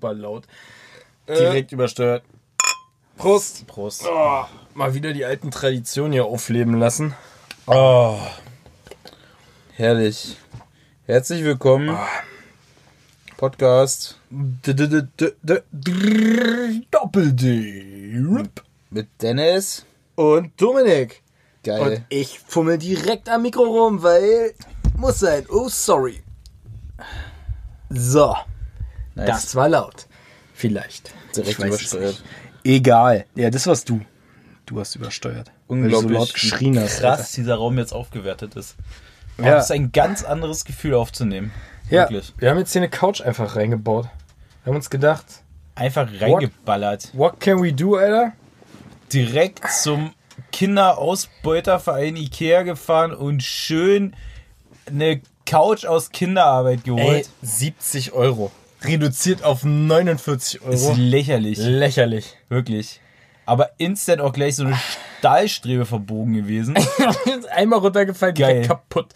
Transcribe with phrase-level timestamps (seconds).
[0.00, 0.44] super laut.
[1.28, 2.24] Direkt übersteuert.
[3.18, 3.66] Prost.
[3.66, 4.06] Prost.
[4.10, 7.14] Oh, mal wieder die alten Traditionen hier aufleben lassen.
[7.66, 8.18] Oh.
[9.74, 10.38] Herrlich.
[11.04, 11.98] Herzlich willkommen.
[13.36, 14.18] Podcast
[16.90, 18.22] Doppel-D.
[18.90, 19.84] mit Dennis.
[20.14, 21.22] Und Dominik.
[21.62, 21.80] Geil.
[21.80, 24.54] Und ich fummel direkt am Mikro rum, weil
[24.96, 25.44] muss sein.
[25.50, 26.22] Oh, sorry.
[27.90, 28.34] So,
[29.14, 29.26] nice.
[29.26, 30.06] das war laut.
[30.54, 31.12] Vielleicht.
[31.36, 32.22] Direkt übersteuert.
[32.64, 33.24] Egal.
[33.34, 34.00] Ja, das warst du.
[34.66, 35.50] Du hast übersteuert.
[35.66, 37.00] Unglaublich Weil du so laut geschrien wie hast.
[37.00, 38.76] krass dieser Raum jetzt aufgewertet ist.
[39.38, 39.44] Ja.
[39.46, 39.50] Ja.
[39.54, 41.50] Das ist ein ganz anderes Gefühl aufzunehmen.
[41.88, 42.34] Ja, Wirklich.
[42.38, 44.06] wir haben jetzt hier eine Couch einfach reingebaut.
[44.64, 45.24] Wir haben uns gedacht,
[45.74, 47.10] Einfach reingeballert.
[47.14, 48.32] what can we do, Alter?
[49.12, 50.12] Direkt zum
[50.52, 54.14] Kinderausbeuterverein Ikea gefahren und schön
[54.86, 57.28] eine Couch aus Kinderarbeit Ey, geholt.
[57.42, 58.52] 70 Euro.
[58.82, 60.94] Reduziert auf 49 ist Euro.
[60.96, 61.58] lächerlich.
[61.58, 62.36] Lächerlich.
[62.48, 63.00] Wirklich.
[63.46, 64.78] Aber instant auch gleich so eine
[65.18, 66.78] Stahlstrebe verbogen gewesen.
[67.50, 68.52] Einmal runtergefallen, Geil.
[68.52, 69.12] direkt kaputt.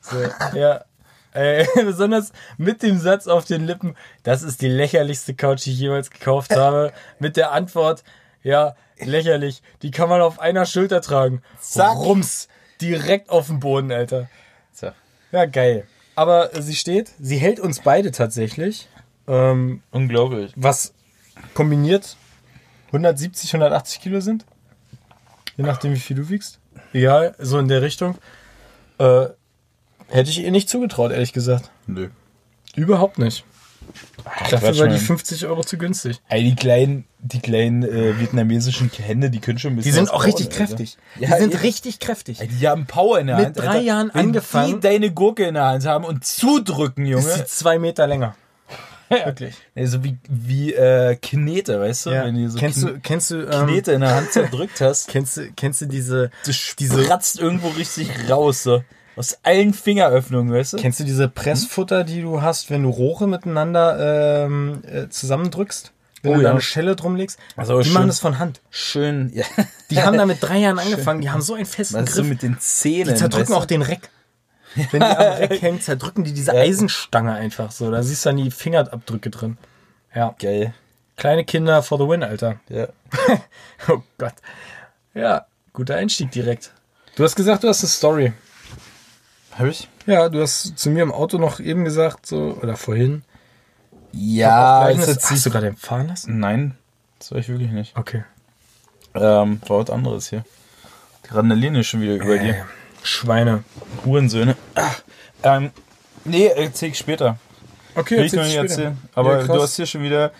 [0.00, 0.16] So,
[0.56, 0.84] ja.
[1.32, 5.80] Äh, besonders mit dem Satz auf den Lippen, das ist die lächerlichste Couch, die ich
[5.80, 6.92] jemals gekauft habe.
[7.18, 8.04] Mit der Antwort,
[8.42, 9.62] ja, lächerlich.
[9.82, 11.42] Die kann man auf einer Schulter tragen.
[11.60, 11.96] Zack.
[11.96, 12.48] Rums.
[12.80, 14.28] Direkt auf den Boden, Alter.
[14.72, 14.90] So.
[15.32, 15.86] Ja, geil.
[16.16, 18.88] Aber sie steht, sie hält uns beide tatsächlich.
[19.26, 20.52] Ähm, Unglaublich.
[20.56, 20.92] was
[21.54, 22.16] kombiniert
[22.88, 24.44] 170, 180 Kilo sind.
[25.56, 26.58] Je nachdem, wie viel du wiegst.
[26.92, 28.16] Egal, so in der Richtung.
[28.98, 29.26] Äh,
[30.08, 31.70] hätte ich ihr nicht zugetraut, ehrlich gesagt.
[31.86, 32.08] Nö.
[32.76, 33.44] Überhaupt nicht.
[34.50, 35.00] Dafür Quatsch, war die Mann.
[35.00, 36.20] 50 Euro zu günstig.
[36.28, 39.90] Ey, die kleinen, die kleinen äh, vietnamesischen Hände, die können schon ein bisschen.
[39.92, 40.56] Die sind auch richtig Alter.
[40.58, 40.96] kräftig.
[41.18, 41.60] Ja, die sind eben.
[41.62, 42.40] richtig kräftig.
[42.40, 43.58] Ey, die haben Power in der Mit Hand.
[43.58, 43.80] drei Alter.
[43.80, 47.34] Jahren Wenn angefangen- die deine Gurke in der Hand haben und zudrücken, Ist Junge.
[47.36, 48.34] sie zwei Meter länger.
[49.24, 49.54] Wirklich.
[49.74, 52.10] Ey, so wie, wie äh, Knete, weißt du?
[52.10, 52.24] Ja.
[52.24, 55.08] Wenn du so kennst, Kn du, kennst du, ähm, Knete in der Hand zerdrückt hast,
[55.08, 58.82] kennst du, kennst du diese, du spratzt irgendwo richtig raus, so.
[59.16, 60.76] Aus allen Fingeröffnungen, weißt du?
[60.78, 65.92] Kennst du diese Pressfutter, die du hast, wenn du Rohre miteinander ähm, äh, zusammendrückst?
[66.22, 66.50] Wenn Oh du da ja.
[66.52, 67.38] eine Schelle drum legst?
[67.56, 68.60] Also die schön- machen das von Hand.
[68.70, 69.44] Schön, ja.
[69.90, 72.26] Die haben da mit drei Jahren angefangen, die haben so einen festen du, Griff.
[72.26, 73.10] mit den Zähnen.
[73.12, 74.08] die zerdrücken weißt auch den Reck.
[74.90, 76.60] Wenn die am Reck hängen, zerdrücken die diese Ja.
[76.60, 77.90] Eisenstange einfach so.
[77.90, 79.56] Da siehst du dann die Fingerabdrücke drin.
[80.14, 80.34] Ja.
[80.38, 80.74] Geil.
[81.16, 82.60] Kleine Kinder for the win, Alter.
[82.68, 82.88] Ja.
[83.88, 84.34] Oh Gott.
[85.14, 86.72] Ja, guter Einstieg direkt.
[87.16, 88.32] Du hast gesagt, du hast eine Story.
[89.56, 89.88] Hab ich?
[90.06, 93.22] Ja, du hast zu mir im Auto noch eben gesagt, so, oder vorhin.
[94.12, 96.38] Ja, ist jetzt hast du gerade empfahren lassen?
[96.38, 96.76] Nein,
[97.18, 97.96] das war ich wirklich nicht.
[97.96, 98.24] Okay.
[99.14, 100.44] Ähm, war was anderes hier.
[101.28, 102.66] Die Randaline ist schon wieder über Äh, dir.
[103.04, 103.62] Schweine.
[104.04, 104.56] Hurensöhne.
[104.74, 105.02] Ach,
[105.42, 105.70] ähm,
[106.24, 107.38] nee, erzähl ich später.
[107.94, 108.64] Okay, Will ich noch nicht später.
[108.70, 108.98] erzählen.
[109.14, 110.32] Aber Ja, du hast hier schon wieder,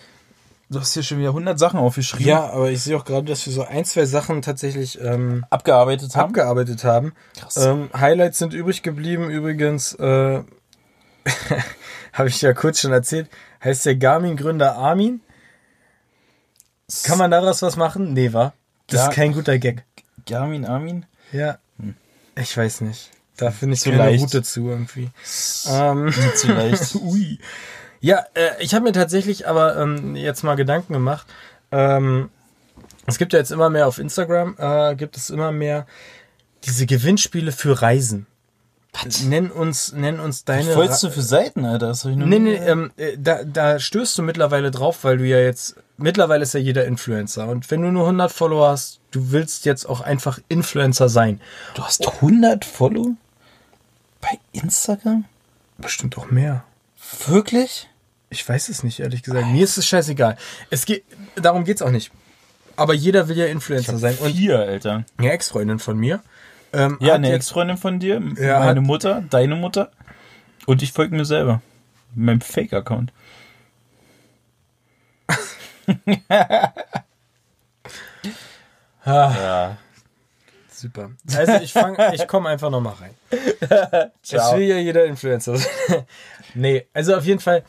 [0.69, 2.27] du hast hier schon wieder 100 Sachen aufgeschrieben.
[2.27, 6.15] Ja, aber ich sehe auch gerade, dass wir so ein, zwei Sachen tatsächlich ähm, Abgearbeitet
[6.15, 6.29] haben.
[6.29, 7.13] abgearbeitet haben.
[7.39, 7.55] Krass.
[7.57, 9.29] Ähm, Highlights sind übrig geblieben.
[9.29, 10.41] Übrigens, äh,
[12.13, 13.29] habe ich ja kurz schon erzählt,
[13.63, 15.21] heißt der Garmin-Gründer Armin.
[17.03, 18.13] Kann man daraus was machen?
[18.13, 18.53] Nee, war.
[18.87, 19.07] Das Ja.
[19.09, 19.83] ist kein guter Gag.
[20.27, 21.05] Garmin Armin?
[21.31, 21.57] Ja.
[22.35, 23.11] Ich weiß nicht.
[23.37, 24.23] Da finde ich Zu keine leicht.
[24.23, 25.09] Route zu irgendwie.
[25.67, 26.95] Ähm, zu leicht.
[27.01, 27.39] Ui.
[27.99, 31.27] Ja, äh, ich habe mir tatsächlich aber ähm, jetzt mal Gedanken gemacht.
[31.71, 32.29] Ähm,
[33.07, 35.85] es gibt ja jetzt immer mehr auf Instagram, äh, gibt es immer mehr
[36.65, 38.27] diese Gewinnspiele für Reisen.
[39.25, 40.69] Nenn uns, nenn uns deine.
[40.69, 41.87] Was wolltest du für Seiten, Alter?
[41.87, 45.17] Das hab ich noch Nee, nee, ähm, äh, da, da stößt du mittlerweile drauf, weil
[45.17, 47.47] du ja jetzt, mittlerweile ist ja jeder Influencer.
[47.47, 51.39] Und wenn du nur 100 Follower hast, du willst jetzt auch einfach Influencer sein.
[51.73, 53.15] Du hast 100 Follow?
[54.21, 55.25] Bei Instagram?
[55.77, 56.63] Bestimmt auch mehr.
[57.27, 57.89] Wirklich?
[58.29, 59.47] Ich weiß es nicht, ehrlich gesagt.
[59.47, 60.37] Mir ist es scheißegal.
[60.69, 61.03] Es geht,
[61.35, 62.11] darum geht's auch nicht.
[62.75, 64.17] Aber jeder will ja Influencer sein.
[64.19, 65.05] Und Vier, Alter.
[65.17, 66.21] eine Ex-Freundin von mir.
[66.73, 69.91] Ähm, Ja, eine Ex-Freundin von dir, Ja, meine Mutter, deine Mutter.
[70.65, 71.61] Und ich folge mir selber.
[72.15, 73.13] Meinem Fake-Account.
[79.07, 79.77] Ah, Ja.
[80.73, 81.11] super.
[81.35, 83.13] Also ich fange, ich komme einfach noch mal rein.
[84.23, 84.57] Es Ciao.
[84.57, 86.05] will ja jeder Influencer sein.
[86.55, 87.63] nee, also auf jeden Fall.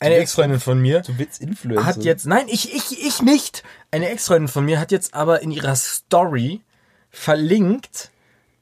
[0.00, 1.84] Eine Ex-Freundin von mir Du willst Influencer.
[1.84, 3.64] hat jetzt, nein, ich, ich, ich nicht.
[3.90, 6.62] Eine Ex-Freundin von mir hat jetzt aber in ihrer Story
[7.10, 8.10] verlinkt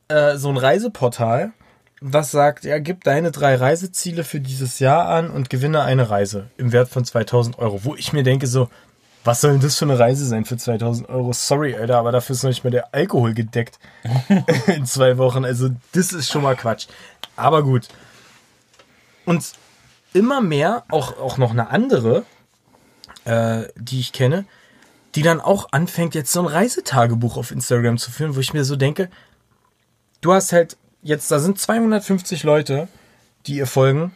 [0.08, 1.52] äh, so ein Reiseportal,
[2.12, 6.50] was sagt, ja, gib deine drei Reiseziele für dieses Jahr an und gewinne eine Reise
[6.56, 7.84] im Wert von 2000 Euro.
[7.84, 8.68] Wo ich mir denke so,
[9.24, 11.32] was soll denn das für eine Reise sein für 2000 Euro?
[11.32, 13.80] Sorry, Alter, aber dafür ist noch nicht mal der Alkohol gedeckt
[14.68, 15.44] in zwei Wochen.
[15.44, 16.86] Also das ist schon mal Quatsch.
[17.34, 17.88] Aber gut.
[19.24, 19.44] Und
[20.12, 22.24] immer mehr, auch, auch noch eine andere,
[23.24, 24.44] äh, die ich kenne,
[25.16, 28.64] die dann auch anfängt, jetzt so ein Reisetagebuch auf Instagram zu führen, wo ich mir
[28.64, 29.10] so denke,
[30.20, 30.76] du hast halt
[31.06, 32.88] jetzt, da sind 250 Leute,
[33.46, 34.14] die ihr folgen.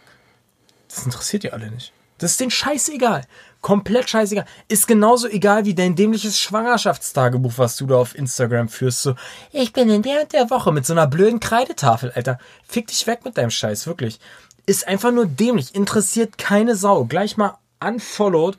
[0.88, 1.92] Das interessiert ihr alle nicht.
[2.18, 3.22] Das ist denen scheißegal.
[3.60, 4.44] Komplett scheißegal.
[4.68, 9.02] Ist genauso egal wie dein dämliches Schwangerschaftstagebuch, was du da auf Instagram führst.
[9.02, 9.14] So,
[9.52, 12.38] ich bin in der und der Woche mit so einer blöden Kreidetafel, Alter.
[12.66, 14.18] Fick dich weg mit deinem Scheiß, wirklich.
[14.66, 15.74] Ist einfach nur dämlich.
[15.74, 17.04] Interessiert keine Sau.
[17.04, 18.58] Gleich mal unfollowed,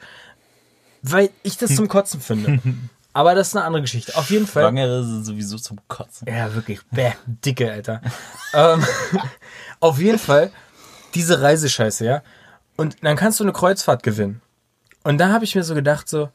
[1.01, 2.59] weil ich das zum Kotzen finde.
[3.13, 4.15] Aber das ist eine andere Geschichte.
[4.15, 4.63] Auf jeden Fall.
[4.63, 6.27] Schwangere sind sowieso zum Kotzen.
[6.27, 6.79] Ja, wirklich.
[6.91, 8.01] Bäh, dicke, Alter.
[8.53, 8.85] ähm,
[9.79, 10.51] auf jeden Fall
[11.13, 12.23] diese Reisescheiße, ja.
[12.77, 14.41] Und dann kannst du eine Kreuzfahrt gewinnen.
[15.03, 16.29] Und da habe ich mir so gedacht, so,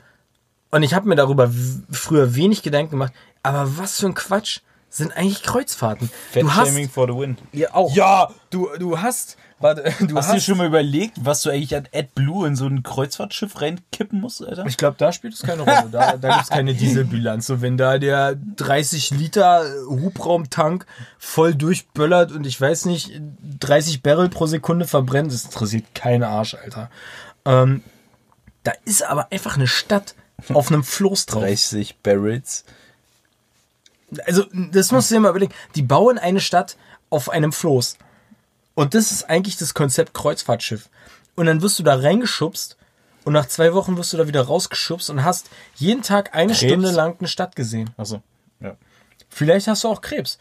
[0.70, 1.50] und ich habe mir darüber
[1.90, 3.12] früher wenig Gedanken gemacht,
[3.42, 6.10] aber was für ein Quatsch sind eigentlich Kreuzfahrten?
[6.34, 7.38] Du hast, for the win.
[7.52, 7.94] ja, auch.
[7.94, 8.30] Ja!
[8.50, 11.74] Du, du hast, warte, du Hast hast, du dir schon mal überlegt, was du eigentlich
[11.76, 14.66] an AdBlue in so ein Kreuzfahrtschiff reinkippen musst, Alter?
[14.66, 15.88] Ich glaube, da spielt es keine Rolle.
[15.90, 17.46] Da, da gibt es keine Dieselbilanz.
[17.46, 20.86] So, wenn da der 30 Liter Hubraumtank
[21.18, 23.12] voll durchböllert und ich weiß nicht,
[23.60, 26.90] 30 Barrel pro Sekunde verbrennt, das interessiert keinen Arsch, Alter.
[27.44, 27.82] Ähm,
[28.64, 30.14] da ist aber einfach eine Stadt
[30.52, 31.42] auf einem Floß drauf.
[31.42, 32.64] 30 Barrels.
[34.24, 35.54] Also, das musst du dir mal überlegen.
[35.74, 36.76] Die bauen eine Stadt
[37.10, 37.96] auf einem Floß.
[38.76, 40.88] Und das ist eigentlich das Konzept Kreuzfahrtschiff.
[41.34, 42.76] Und dann wirst du da reingeschubst
[43.24, 46.70] und nach zwei Wochen wirst du da wieder rausgeschubst und hast jeden Tag eine Krebs?
[46.70, 47.90] Stunde lang eine Stadt gesehen.
[47.96, 48.22] Achso.
[48.60, 48.76] Ja.
[49.28, 50.38] Vielleicht hast du auch Krebs.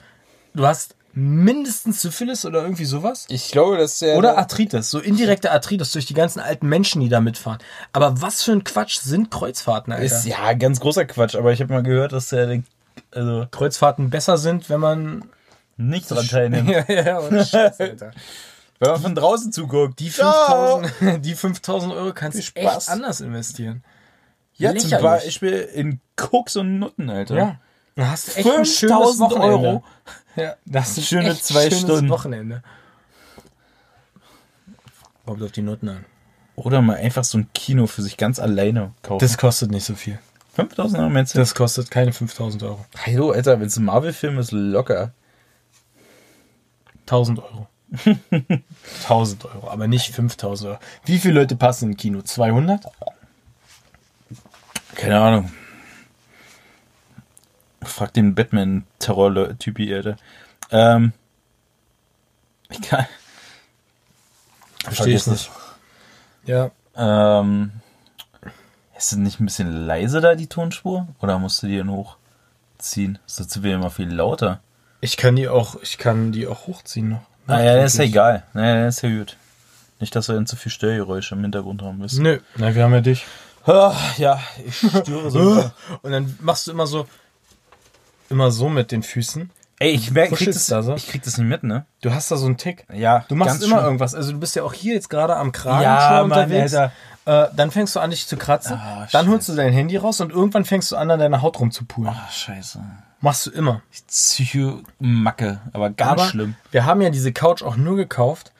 [0.53, 3.25] Du hast mindestens Syphilis oder irgendwie sowas.
[3.29, 4.17] Ich glaube, dass der.
[4.17, 7.59] Oder Arthritis, so indirekte Arthritis durch die ganzen alten Menschen, die da mitfahren.
[7.93, 10.05] Aber was für ein Quatsch sind Kreuzfahrten, Alter?
[10.05, 12.61] ist ja ganz großer Quatsch, aber ich habe mal gehört, dass der
[13.11, 15.23] also Kreuzfahrten besser sind, wenn man.
[15.77, 16.69] Nicht dran teilnimmt.
[16.87, 18.11] ja, ja, und Scheiß, Alter.
[18.79, 19.99] Wenn man von draußen zuguckt.
[19.99, 23.83] Die 5000, die 5000 Euro kannst du echt anders investieren.
[24.55, 25.01] Ja, zum.
[25.01, 27.35] Beispiel in Koks und Nutten, Alter.
[27.35, 27.59] Ja.
[27.95, 29.67] Dann hast du echt ein schönes 5000 Wochenende.
[29.67, 29.83] Euro.
[30.35, 32.09] Ja, das ist Schöne zwei schönes Stunden.
[32.09, 32.63] Wochenende.
[35.25, 36.05] Kommt auf die Noten an.
[36.55, 39.19] Oder mal einfach so ein Kino für sich ganz alleine kaufen.
[39.19, 40.19] Das kostet nicht so viel.
[40.55, 41.39] 5000 Euro meinst du?
[41.39, 42.85] Das kostet keine 5000 Euro.
[43.05, 45.13] Hallo, Alter, wenn es ein Marvel-Film ist, locker.
[47.05, 47.67] 1000 Euro.
[49.03, 50.79] 1000 Euro, aber nicht 5000 Euro.
[51.05, 52.21] Wie viele Leute passen im Kino?
[52.21, 52.85] 200?
[54.95, 55.51] Keine Ahnung.
[57.83, 60.15] Frag den Batman-Terror-Typi, Alter.
[60.71, 61.13] Ähm.
[62.69, 63.05] Ich kann.
[64.83, 65.51] Verstehe ich nicht.
[66.45, 67.71] Ja, Ähm.
[68.97, 71.07] Ist es nicht ein bisschen leise da, die Tonspur?
[71.19, 73.19] Oder musst du die dann hochziehen?
[73.25, 74.61] Sonst wird immer viel lauter.
[75.05, 77.21] Ich kann die auch, ich kann die auch hochziehen noch.
[77.47, 78.43] Naja, das ist ja egal.
[78.53, 79.37] Naja, das ist ja gut.
[79.99, 82.23] Nicht, dass wir dann zu viel Störgeräusche im Hintergrund haben müssen.
[82.23, 83.25] Nö, na, wir haben ja dich.
[83.65, 85.71] Ah, ja, ich störe so.
[86.01, 87.07] Und dann machst du immer so,
[88.29, 89.49] immer so mit den Füßen.
[89.79, 90.95] Ey, ich merke, ich krieg das, da so?
[90.95, 91.85] ich krieg das nicht mit, ne?
[92.01, 92.85] Du hast da so einen Tick.
[92.93, 93.85] Ja, Du machst immer schlimm.
[93.85, 94.15] irgendwas.
[94.15, 96.73] Also du bist ja auch hier jetzt gerade am Kragen Ja, schon unterwegs.
[96.73, 96.91] Alter.
[97.25, 98.77] Äh, dann fängst du an, dich zu kratzen.
[98.77, 101.59] Ah, dann holst du dein Handy raus und irgendwann fängst du an, an deiner Haut
[101.59, 102.13] rumzupulen.
[102.13, 102.79] Ah, scheiße.
[103.25, 103.81] Machst du immer.
[104.07, 106.53] Psycho-Macke, aber ganz Aber schlimm.
[106.69, 108.51] wir haben ja diese Couch auch nur gekauft,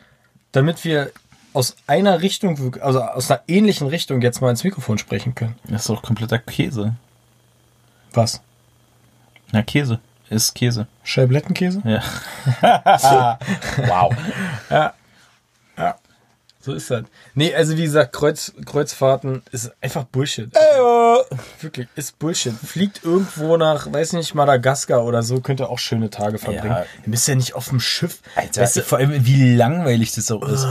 [0.53, 1.11] damit wir
[1.53, 5.53] aus einer Richtung, also aus einer ähnlichen Richtung jetzt mal ins Mikrofon sprechen können.
[5.65, 6.95] Das ist doch kompletter Käse.
[8.13, 8.41] Was?
[9.51, 9.99] Na, Käse.
[10.31, 10.87] Ist Käse.
[11.03, 11.83] Scheiblettenkäse?
[11.85, 12.01] Ja.
[13.77, 14.15] wow.
[16.65, 17.03] So ist das.
[17.35, 20.49] Nee, also wie gesagt, Kreuz, Kreuzfahrten ist einfach Bullshit.
[21.61, 22.55] Wirklich, ist Bullshit.
[22.55, 26.71] Fliegt irgendwo nach, weiß nicht, Madagaskar oder so, könnt ihr auch schöne Tage verbringen.
[26.71, 26.85] Ja.
[27.03, 28.21] Ihr müsst ja nicht auf dem Schiff.
[28.35, 30.65] Alter, weißt du, vor allem, wie langweilig das auch ist.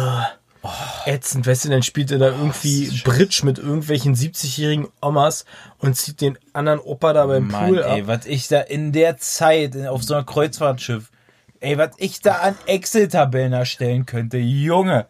[1.07, 5.45] ätzend, weißt du, dann spielt er da irgendwie Bridge mit irgendwelchen 70-jährigen Omas
[5.79, 8.07] und zieht den anderen Opa da beim Mann, Pool ey, ab.
[8.09, 11.13] was ich da in der Zeit auf so einem Kreuzfahrtschiff,
[11.61, 15.07] ey, was ich da an Excel-Tabellen erstellen könnte, Junge,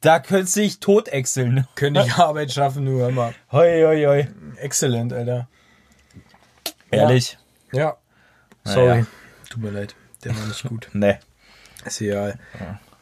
[0.00, 1.66] da könntest du dich tot exceln.
[1.74, 3.34] Könnte ich Arbeit schaffen, nur hör mal.
[3.52, 4.28] Hoi, hoi, hoi.
[4.60, 5.48] Exzellent, Alter.
[6.90, 7.38] Ehrlich?
[7.72, 7.96] Ja.
[8.64, 8.88] Sorry.
[8.88, 9.06] Naja.
[9.50, 9.94] Tut mir leid.
[10.24, 10.88] Der war nicht gut.
[10.92, 11.18] Ne.
[11.84, 12.38] Ist egal.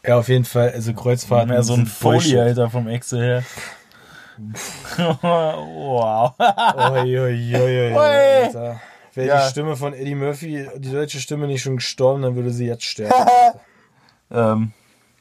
[0.07, 1.49] Ja, auf jeden Fall, also Kreuzfahrten.
[1.51, 2.39] Mehr so ein Folie, Bullshit.
[2.39, 3.45] Alter, vom Excel her.
[5.23, 6.35] wow.
[6.39, 7.95] Oi, oi, oi.
[7.95, 8.81] Alter.
[9.15, 9.45] Wäre Ja.
[9.45, 12.85] die Stimme von Eddie Murphy, die deutsche Stimme, nicht schon gestorben, dann würde sie jetzt
[12.85, 13.15] sterben.
[14.31, 14.73] ähm,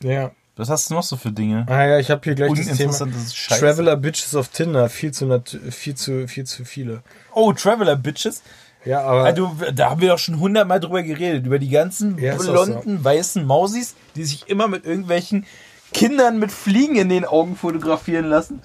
[0.01, 0.32] ja.
[0.56, 1.66] Was hast du noch so für Dinge?
[1.68, 2.72] Ah ja, ich habe hier gleich das Thema.
[2.72, 3.60] Uninteressantes Scheiß.
[3.60, 5.42] Traveler Bitches auf Tinder, viel zu,
[5.72, 7.02] viel zu, viel zu viele.
[7.34, 8.44] Oh, Traveler Bitches.
[8.86, 11.46] Ja, aber Also, da haben wir doch schon hundertmal drüber geredet.
[11.46, 15.46] Über die ganzen Ja, blonden, weißen Mausis, die sich immer mit irgendwelchen
[15.94, 18.62] Kindern mit Fliegen in den Augen fotografieren lassen.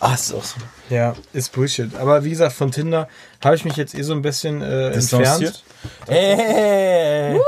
[0.00, 0.56] Ah, ist auch so.
[0.88, 1.94] Ja, ist Bullshit.
[1.96, 3.06] Aber wie gesagt, von Tinder
[3.44, 5.62] habe ich mich jetzt eh so ein bisschen äh, entfernt.
[6.06, 7.38] Ey!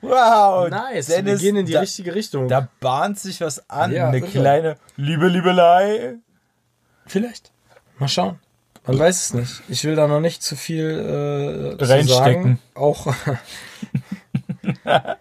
[0.00, 0.68] Wow!
[0.70, 2.48] Nice, Dennis, wir gehen in die da, richtige Richtung.
[2.48, 3.92] da bahnt sich was an.
[3.92, 4.26] Ja, Eine irre.
[4.28, 6.16] kleine Liebe, Liebelei.
[7.06, 7.52] Vielleicht.
[7.98, 8.38] Mal schauen.
[8.86, 9.62] Man weiß es nicht.
[9.68, 10.90] Ich will da noch nicht zu viel
[11.78, 12.42] äh, zu Reinstecken.
[12.42, 12.58] Sagen.
[12.74, 13.06] Auch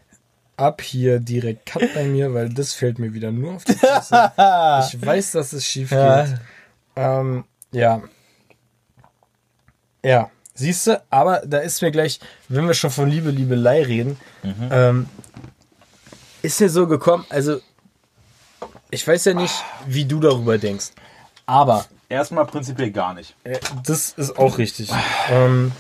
[0.58, 4.32] ab hier direkt Cut bei mir, weil das fällt mir wieder nur auf die Fresse.
[4.88, 5.98] ich weiß, dass es schief geht.
[5.98, 6.28] Ja.
[6.96, 8.04] Ähm, ja.
[10.04, 10.30] Ja.
[10.58, 14.18] Siehst du, aber da ist mir gleich, wenn wir schon von Liebe, Liebelei reden,
[14.72, 15.08] ähm,
[16.42, 17.60] ist mir so gekommen, also
[18.90, 19.54] ich weiß ja nicht,
[19.86, 20.92] wie du darüber denkst,
[21.46, 23.36] aber Erstmal prinzipiell gar nicht.
[23.44, 24.90] äh, das ist auch richtig.
[25.30, 25.72] Ähm,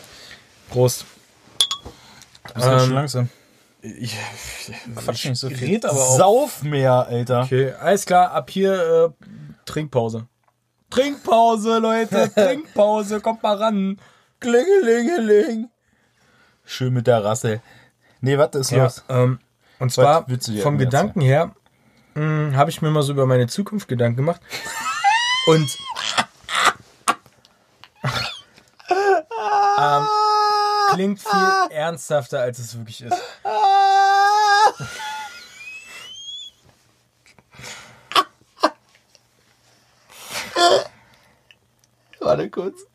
[0.71, 1.05] Prost.
[2.55, 3.29] Das ist Ähm, langsam.
[3.81, 4.17] Ich,
[4.95, 5.67] Quatsch nicht so viel.
[5.75, 6.17] red aber auch.
[6.17, 7.43] Sauf mehr, Alter.
[7.43, 9.25] Okay, alles klar, ab hier äh,
[9.65, 10.25] Trinkpause.
[10.89, 13.99] Trinkpause, Leute, Trinkpause, kommt mal ran.
[14.39, 15.69] Klingelingeling.
[16.65, 17.61] Schön mit der Rasse.
[18.21, 19.03] Nee, was ist Ja, los?
[19.09, 19.39] ähm,
[19.79, 20.25] und zwar
[20.61, 21.55] vom Gedanken her
[22.15, 24.41] habe ich mir mal so über meine Zukunft Gedanken gemacht.
[25.47, 25.67] Und
[29.77, 30.07] ähm,
[30.93, 33.13] klingt viel ernsthafter, als es wirklich ist.
[42.19, 42.85] Warte kurz.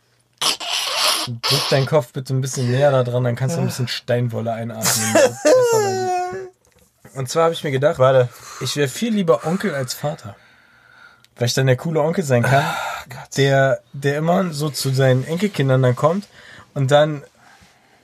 [1.30, 4.52] Drück deinen Kopf bitte ein bisschen näher da dran, dann kannst du ein bisschen Steinwolle
[4.52, 4.84] einatmen.
[7.14, 8.28] Und zwar habe ich mir gedacht, Warte.
[8.60, 10.36] ich wäre viel lieber Onkel als Vater.
[11.36, 12.64] Weil ich dann der coole Onkel sein kann,
[13.36, 16.28] der, der immer so zu seinen Enkelkindern dann kommt
[16.74, 17.22] und dann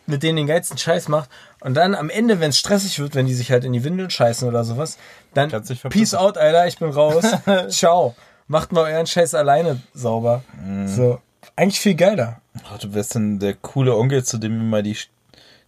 [0.06, 1.28] mit denen den geilsten Scheiß macht.
[1.60, 4.10] Und dann am Ende, wenn es stressig wird, wenn die sich halt in die Windeln
[4.10, 4.98] scheißen oder sowas,
[5.34, 5.50] dann
[5.90, 7.24] Peace out, Alter, ich bin raus.
[7.68, 8.14] Ciao.
[8.48, 10.42] Macht mal euren Scheiß alleine sauber.
[10.62, 10.88] Mhm.
[10.88, 11.20] So.
[11.54, 12.40] Eigentlich viel geiler.
[12.72, 14.96] Oh, du wärst dann der coole Onkel, zu dem immer die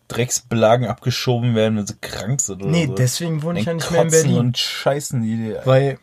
[0.09, 2.95] Drecksbelagen abgeschoben werden, wenn sie krank sind oder Nee, so.
[2.95, 4.39] deswegen wohne ich ja nicht mehr in Berlin.
[4.39, 5.63] und scheißen die dir.
[5.67, 5.99] Weil,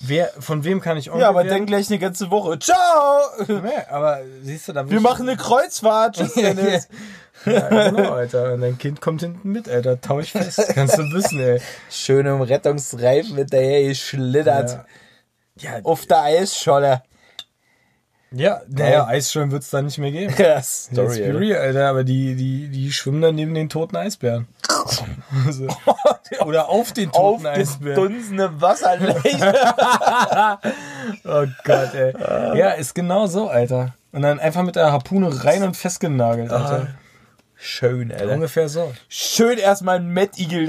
[0.00, 1.50] wer, von wem kann ich Onkel Ja, aber werden?
[1.58, 2.58] dann gleich eine ganze Woche.
[2.58, 3.20] Ciao!
[3.46, 3.58] Nee,
[3.90, 6.16] aber siehst du, da Wir machen eine Kreuzfahrt.
[6.16, 6.88] Tschüss, Dennis.
[7.44, 8.54] Ja, genau, Alter.
[8.54, 10.00] Und dein Kind kommt hinten mit, Alter.
[10.00, 10.60] Tau ich fest.
[10.74, 11.60] Kannst du wissen, ey.
[11.90, 14.84] Schön im Rettungsreifen hinterher geschlittert.
[15.60, 17.02] Ja, ja, Auf der Eisscholle.
[18.30, 20.34] Ja naja, Eisschwimmen wird es da nicht mehr geben.
[20.38, 21.38] Ja, Let's Story, be Alter.
[21.38, 21.88] real, Alter.
[21.88, 24.46] Aber die, die, die schwimmen dann neben den toten Eisbären.
[25.46, 25.66] Also,
[26.44, 27.98] oder auf den toten Eisbären.
[27.98, 30.58] Aufgedunsene Wasserlächer.
[31.24, 32.12] Oh Gott, ey.
[32.58, 33.94] Ja, ist genau so, Alter.
[34.12, 36.88] Und dann einfach mit der Harpune rein und festgenagelt, Alter.
[37.54, 38.34] Schön, Alter.
[38.34, 38.92] Ungefähr so.
[39.08, 40.66] Schön erstmal einen Mad Eagle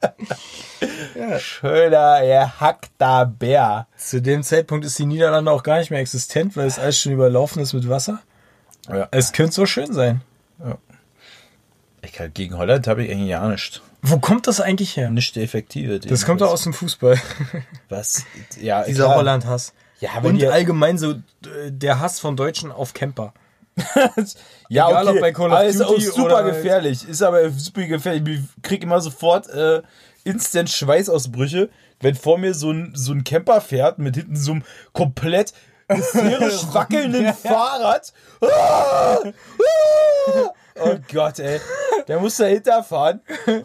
[0.00, 1.40] gemacht.
[1.40, 3.86] Schöner, gehackter Bär.
[3.96, 7.12] Zu dem Zeitpunkt ist die Niederlande auch gar nicht mehr existent, weil es alles schon
[7.12, 8.20] überlaufen ist mit Wasser.
[8.88, 9.08] Ja.
[9.10, 10.22] Es könnte so schön sein.
[12.02, 13.80] Ich halt gegen Holland habe ich eigentlich ja nichts.
[14.02, 15.10] Wo kommt das eigentlich her?
[15.10, 15.98] Nicht effektive.
[15.98, 17.20] Das kommt doch aus dem Fußball.
[17.88, 18.24] Was?
[18.60, 19.14] Ja, Dieser.
[19.14, 19.72] Holland-Hass.
[19.98, 21.16] Ja, Und allgemein so äh,
[21.70, 23.32] der Hass von Deutschen auf Camper.
[24.68, 25.16] Ja, Egal, okay.
[25.16, 27.08] ob bei Call of aber ist auch Duty super gefährlich.
[27.08, 28.40] Ist aber super gefährlich.
[28.40, 29.82] Ich krieg immer sofort äh,
[30.24, 31.68] instant Schweißausbrüche,
[32.00, 35.52] wenn vor mir so ein, so ein Camper fährt mit hinten so einem komplett
[35.88, 38.12] hysterisch wackelnden Fahrrad.
[38.40, 39.18] Ah!
[39.22, 40.50] Ah!
[40.80, 41.60] Oh Gott, ey.
[42.08, 43.20] Der muss dahinter fahren.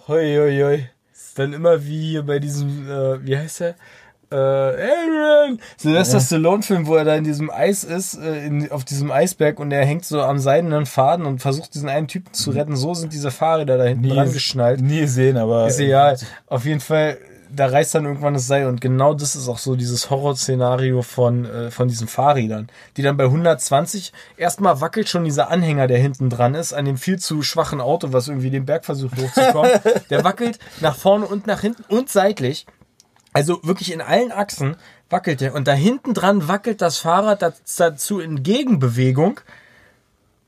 [0.08, 0.90] Hoi, hoi, hoi.
[1.12, 3.76] Ist dann immer wie bei diesem, äh, wie heißt der?
[4.32, 5.60] Äh, Aaron!
[5.78, 9.72] Sylvester Stallone-Film, wo er da in diesem Eis ist, äh, in, auf diesem Eisberg und
[9.72, 12.76] er hängt so am seidenen Faden und versucht diesen einen Typen zu retten.
[12.76, 14.82] So sind diese Fahrräder da hinten dran geschnallt.
[14.82, 15.68] Nie gesehen, aber.
[15.68, 16.18] Ist egal.
[16.48, 17.18] Auf jeden Fall,
[17.54, 21.46] da reißt dann irgendwann das Seil und genau das ist auch so dieses Horrorszenario von,
[21.46, 26.30] äh, von diesen Fahrrädern, die dann bei 120 erstmal wackelt schon dieser Anhänger, der hinten
[26.30, 29.72] dran ist, an dem viel zu schwachen Auto, was irgendwie den Berg versucht hochzukommen.
[30.10, 32.66] der wackelt nach vorne und nach hinten und seitlich.
[33.34, 34.76] Also wirklich in allen Achsen
[35.10, 37.42] wackelt der und da hinten dran wackelt das Fahrrad
[37.78, 39.40] dazu in Gegenbewegung.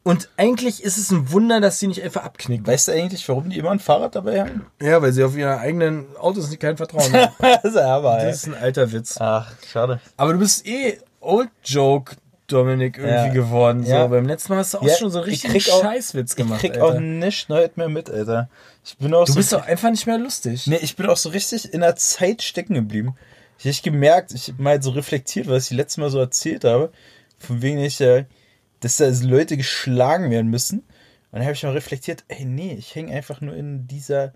[0.06, 2.68] Und eigentlich ist es ein Wunder, dass sie nicht einfach abknicken.
[2.68, 4.66] Weißt du eigentlich, warum die immer ein Fahrrad dabei haben?
[4.82, 7.34] Ja, weil sie auf ihre eigenen Autos nicht kein Vertrauen haben.
[7.40, 9.16] das ist aber, Das ist ein alter Witz.
[9.20, 10.02] Ach, schade.
[10.18, 12.18] Aber du bist eh Old Joke,
[12.54, 13.34] Dominik, irgendwie Ja.
[13.34, 13.84] geworden.
[13.84, 13.92] So.
[13.92, 14.08] Ja.
[14.08, 16.64] Beim letzten Mal hast du auch Ja, schon so ich richtig Scheißwitz gemacht.
[16.64, 16.98] ich krieg Alter.
[16.98, 18.50] auch nicht Neues mehr mit, Alter.
[18.86, 20.68] Ich bin auch du so bist doch einfach nicht mehr lustig.
[20.68, 23.16] Nee, ich bin auch so richtig in der Zeit stecken geblieben.
[23.60, 26.64] Ich habe gemerkt, ich habe mal so reflektiert, was ich die letzte Mal so erzählt
[26.66, 26.92] habe,
[27.40, 28.26] von wegen ich, äh,
[28.82, 30.80] dass da Leute geschlagen werden müssen.
[30.80, 34.34] Und dann habe ich mal reflektiert, ey, nee, ich hänge einfach nur in dieser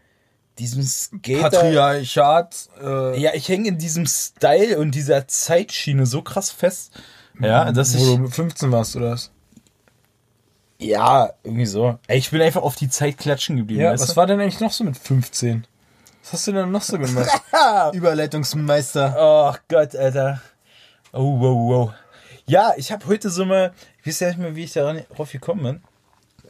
[0.58, 1.50] diesem Skater.
[1.52, 2.70] Patriarchat.
[2.82, 6.94] Äh, Ja, ich hänge in diesem Style und dieser Zeitschiene so krass fest.
[7.40, 8.18] Ja, dass wo ich.
[8.20, 9.32] du 15 warst, oder was?
[10.80, 11.98] Ja, irgendwie so.
[12.08, 13.82] Ey, Ich bin einfach auf die Zeit klatschen geblieben.
[13.82, 14.16] Ja, weißt was du?
[14.16, 15.66] war denn eigentlich noch so mit 15?
[16.24, 17.30] Was hast du denn noch so gemacht?
[17.94, 19.16] Überleitungsmeister.
[19.18, 20.42] Oh Gott, Alter.
[21.14, 21.94] Oh, wow, wow.
[22.46, 23.74] Ja, ich habe heute so mal.
[24.02, 25.82] Ich weiß ja nicht mehr, wie ich darauf gekommen bin.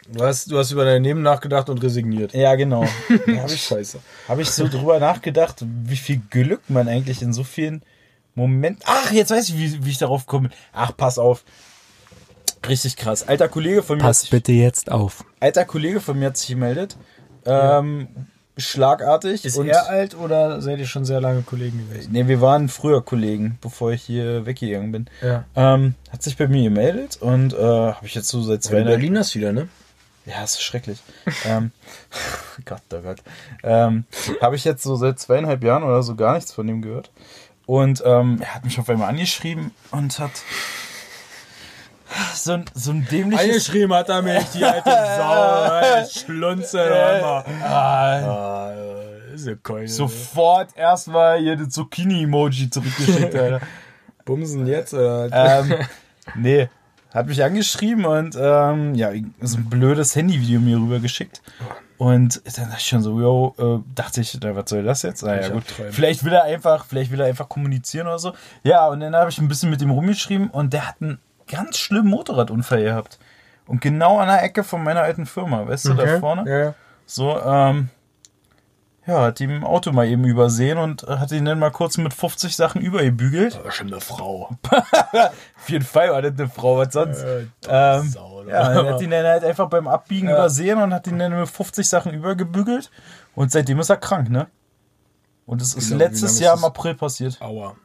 [0.10, 2.34] Du hast, du hast über dein Leben nachgedacht und resigniert.
[2.34, 2.86] Ja, genau.
[3.28, 4.00] Da habe ich, Scheiße.
[4.28, 7.82] hab ich so drüber nachgedacht, wie viel Glück man eigentlich in so vielen
[8.38, 8.84] Momenten.
[8.86, 10.50] Ach, jetzt weiß ich, wie, wie ich darauf komme.
[10.72, 11.44] Ach, pass auf.
[12.68, 13.28] Richtig krass.
[13.28, 14.04] Alter Kollege von mir.
[14.04, 15.24] hat sich- bitte jetzt auf.
[15.40, 16.98] alter Kollege von mir hat sich gemeldet.
[17.46, 18.08] Ähm,
[18.60, 19.46] Schlagartig.
[19.46, 22.12] Ist und er alt oder seid ihr schon sehr lange Kollegen gewesen?
[22.12, 25.06] Nee, wir waren früher Kollegen, bevor ich hier weggegangen bin.
[25.22, 25.46] Ja.
[25.56, 28.86] Ähm, hat sich bei mir gemeldet und äh, habe ich jetzt so seit zwei In
[28.86, 29.68] Berlin hast wieder, ne?
[30.26, 30.98] Ja, ist schrecklich.
[31.46, 31.72] ähm,
[32.66, 33.20] Gott, oh Gott.
[33.64, 34.06] Ähm,
[34.42, 37.12] habe ich jetzt so seit zweieinhalb Jahren oder so gar nichts von ihm gehört.
[37.68, 40.32] Und ähm, er hat mich auf einmal angeschrieben und hat
[42.34, 43.44] so ein, so ein dämliches...
[43.46, 44.90] Eingeschrieben hat er mich, die alte
[46.10, 46.20] Sau.
[46.22, 47.44] Schlunze, immer.
[47.64, 48.72] Ah, Ah,
[49.36, 49.88] ist ja kein.
[49.88, 53.60] sofort erstmal hier das Zucchini-Emoji zurückgeschickt, Alter.
[54.26, 55.30] Bumsen jetzt, oder?
[55.62, 55.76] ähm,
[56.36, 56.70] nee,
[57.18, 61.42] hat mich angeschrieben und ähm, ja, so ein blödes Handyvideo mir rübergeschickt.
[61.98, 65.24] Und dann dachte ich schon so, yo, äh, dachte ich, was soll das jetzt?
[65.24, 65.64] Naja, gut.
[65.90, 68.34] Vielleicht will er einfach, vielleicht will er einfach kommunizieren oder so.
[68.64, 71.78] Ja, und dann habe ich ein bisschen mit ihm rumgeschrieben und der hat einen ganz
[71.78, 73.18] schlimmen Motorradunfall gehabt.
[73.66, 76.50] Und genau an der Ecke von meiner alten Firma, weißt du, da vorne?
[76.50, 76.74] Ja.
[77.06, 77.90] So, ähm,
[79.08, 82.56] ja, hat ihm Auto mal eben übersehen und hat ihn dann mal kurz mit 50
[82.56, 83.64] Sachen übergebügelt.
[83.64, 84.50] War schon eine Frau.
[84.72, 87.22] Auf jeden Fall war das eine Frau, was sonst.
[87.24, 90.36] Äh, ähm, Sau, ja, er hat ihn dann halt einfach beim Abbiegen Ja.
[90.36, 92.92] übersehen und hat ihn dann mit 50 Sachen übergebügelt.
[93.34, 94.48] Und seitdem ist er krank, ne?
[95.46, 96.62] Und es ist letztes ist Jahr das?
[96.62, 97.42] im April passiert.
[97.42, 97.76] Aua.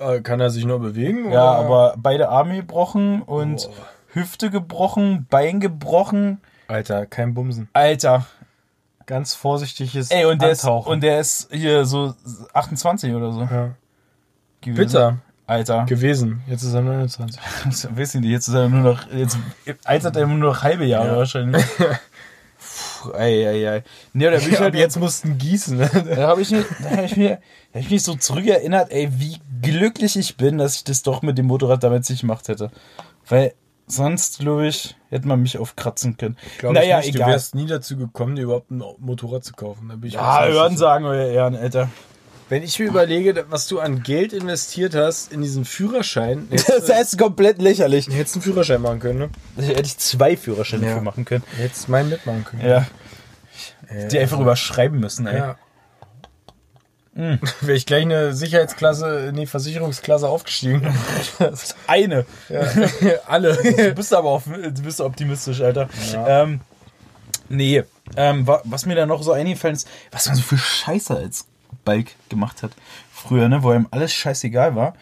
[0.00, 1.30] Äh, Kann er sich noch bewegen?
[1.32, 1.66] Ja, oder?
[1.66, 3.74] aber beide Arme gebrochen und Oh.
[4.14, 6.40] Hüfte gebrochen, Bein gebrochen.
[6.68, 7.68] Alter, kein Bumsen.
[7.72, 8.26] Alter.
[9.06, 10.92] Ganz vorsichtiges Ey, und der, ist, Antauchen.
[10.92, 12.14] und der ist hier so
[12.52, 13.40] 28 oder so.
[13.42, 13.74] ja.
[14.60, 14.76] gewesen.
[14.76, 15.84] Bitter Alter.
[15.84, 16.42] gewesen.
[16.46, 17.40] Jetzt ist er 29.
[17.96, 19.36] Weiß ich nicht, jetzt ist er nur noch, jetzt
[19.84, 21.16] altert er nur noch halbe Jahre Ja.
[21.16, 21.62] wahrscheinlich.
[23.02, 23.82] Puh, ei, ei, ei.
[24.14, 25.76] Nee, da bin ich halt jetzt mussten gießen.
[25.76, 25.90] ne?
[26.16, 27.38] Da habe ich, mich- da hab ich, mir-
[27.72, 31.20] da hab ich mich so zurückerinnert, ey, wie glücklich ich bin, dass ich das doch
[31.20, 32.70] mit dem Motorrad damals nicht gemacht hätte.
[33.28, 33.52] Weil
[33.86, 36.36] sonst, glaube ich, hätte man mich aufkratzen können.
[36.58, 37.14] Glaub naja, ich nicht.
[37.16, 37.26] egal.
[37.28, 39.88] Du wärst nie dazu gekommen, dir überhaupt ein Motorrad zu kaufen.
[39.88, 41.88] Da bin ich ja, hören sagen, euer Ehren, Alter.
[42.50, 47.18] Wenn ich mir überlege, was du an Geld investiert hast in diesen Führerschein, Das heißt
[47.18, 48.06] komplett lächerlich.
[48.08, 49.18] hättest einen Führerschein machen können,
[49.56, 49.64] ne?
[49.64, 51.00] Hätte ich zwei Führerscheine Ja.
[51.00, 51.42] machen können.
[51.56, 52.66] Hättest meinen mitmachen können.
[52.66, 52.86] Ja,
[53.88, 55.38] Äh, die einfach überschreiben müssen, ey.
[55.38, 55.56] Ja.
[57.60, 60.82] Wäre ich gleich eine Sicherheitsklasse, nee, Versicherungsklasse aufgestiegen.
[61.86, 62.26] Eine.
[62.48, 62.62] ja.
[63.26, 63.56] Alle.
[63.56, 65.88] Du bist aber auf, du bist optimistisch, Alter.
[66.12, 66.42] Ja.
[66.42, 66.60] Ähm,
[67.48, 67.84] nee,
[68.16, 71.46] ähm, wa- was mir da noch so eingefallen ist, was man so für Scheiße als
[71.84, 72.72] Balk gemacht hat.
[73.12, 74.94] Früher, ne, wo ihm alles scheißegal war.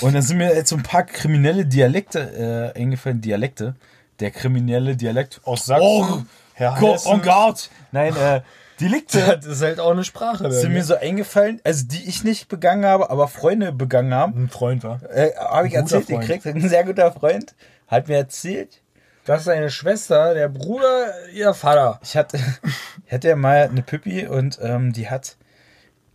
[0.00, 3.20] Und dann sind mir jetzt so ein paar kriminelle Dialekte äh, eingefallen.
[3.20, 3.74] Dialekte.
[4.18, 5.86] Der kriminelle Dialekt aus Sachsen.
[5.86, 6.22] Oh,
[6.54, 7.12] Herr Go Hessen.
[7.12, 7.70] on guard.
[7.92, 8.42] Nein, äh,
[8.80, 10.42] Delikte Das ist halt auch eine Sprache.
[10.44, 10.78] dann, sind ne?
[10.78, 14.44] mir so eingefallen, also die ich nicht begangen habe, aber Freunde begangen haben.
[14.44, 15.00] ein Freund war.
[15.10, 16.20] Äh, habe ich Ein erzählt Freund.
[16.26, 16.46] gekriegt.
[16.46, 17.54] Ein sehr guter Freund.
[17.86, 18.82] Hat mir erzählt,
[19.24, 22.00] Das ist seine Schwester, der Bruder, ihr Vater.
[22.02, 22.38] Ich hatte,
[23.06, 25.36] ich hatte ja mal eine Pippi und ähm, die hat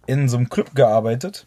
[0.07, 1.45] in so einem Club gearbeitet.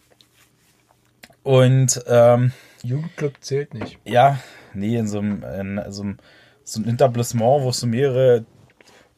[1.42, 2.52] Und ähm,
[2.82, 3.98] Jugendclub zählt nicht.
[4.04, 4.38] ja,
[4.74, 6.18] nee, in so einem, in so einem,
[6.64, 8.44] so einem Etablissement, wo es so mehrere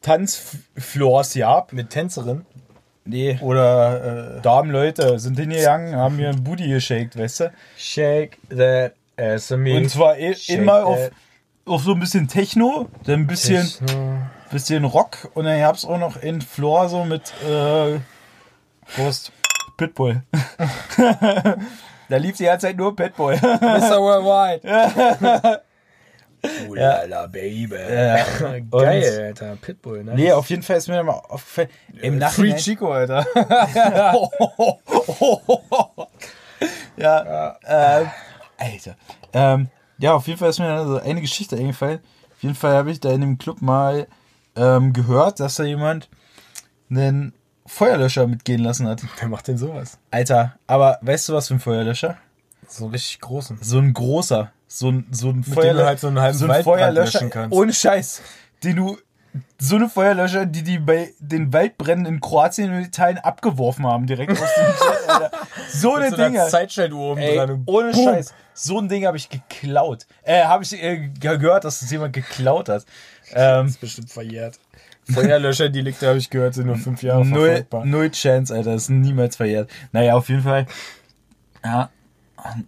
[0.01, 1.73] Tanzfloors gab.
[1.73, 2.45] Mit Tänzerin?
[3.03, 7.51] Nee, Oder äh, Damenleute sind hingegangen, haben mir ein Booty geshakt, weißt du?
[7.75, 9.75] Shake that ass me.
[9.75, 11.09] Und zwar Shake immer auf,
[11.65, 14.17] auf so ein bisschen Techno, dann ein bisschen, Techno.
[14.51, 17.99] bisschen Rock und dann gab's auch noch in Floor so mit äh,
[18.95, 19.31] Prost.
[19.77, 20.21] Pitbull.
[22.07, 23.35] da lief die ganze Zeit nur Pitbull.
[23.35, 23.99] Mr.
[23.99, 25.61] Worldwide.
[26.43, 27.75] Oh la la, Baby.
[27.75, 28.25] Ja.
[28.71, 29.55] Geil, Alter.
[29.57, 30.15] Pitbull, ne?
[30.15, 31.69] nee, auf jeden Fall ist mir mal aufgefallen.
[32.01, 32.57] Im Free Nachhinein.
[32.57, 33.25] Chico, Alter.
[36.97, 38.07] ja, ähm,
[38.57, 38.95] Alter.
[39.33, 39.67] Ähm,
[39.99, 41.99] ja, auf jeden Fall ist mir dann so eine Geschichte eingefallen.
[42.31, 44.07] Auf jeden Fall habe ich da in dem Club mal
[44.55, 46.09] ähm, gehört, dass da jemand
[46.89, 47.33] einen
[47.67, 49.03] Feuerlöscher mitgehen lassen hat.
[49.19, 49.99] Wer macht denn sowas?
[50.09, 52.17] Alter, aber weißt du was für ein Feuerlöscher?
[52.67, 53.59] So einen richtig großen.
[53.61, 54.51] So ein großer.
[54.73, 57.27] So ein, so ein dem du halt so einen halben so ein Feuerlöscher.
[57.29, 57.53] kannst.
[57.55, 58.21] Ohne Scheiß.
[58.63, 58.97] Den du
[59.59, 64.31] so eine Feuerlöscher, die die bei den Waldbränden in Kroatien und Italien abgeworfen haben, direkt
[64.31, 65.31] aus dem Jet, Alter.
[65.73, 66.47] So eine Mit so Dinger.
[66.47, 67.63] Zeitstelluhr oben Ey, dran.
[67.65, 68.05] ohne boom.
[68.13, 68.33] Scheiß.
[68.53, 70.05] So ein Ding habe ich geklaut.
[70.23, 72.85] Äh, habe ich äh, ge- gehört, dass das jemand geklaut hat.
[73.33, 74.59] Ähm, ist bestimmt verjährt.
[75.11, 77.85] Feuerlöscher, die liegt, habe ich gehört, sind nur fünf Jahre null, verfolgbar.
[77.85, 78.73] null Chance, Alter.
[78.73, 79.69] Das ist niemals verjährt.
[79.91, 80.65] Naja, auf jeden Fall.
[81.63, 81.89] Ja,
[82.53, 82.67] und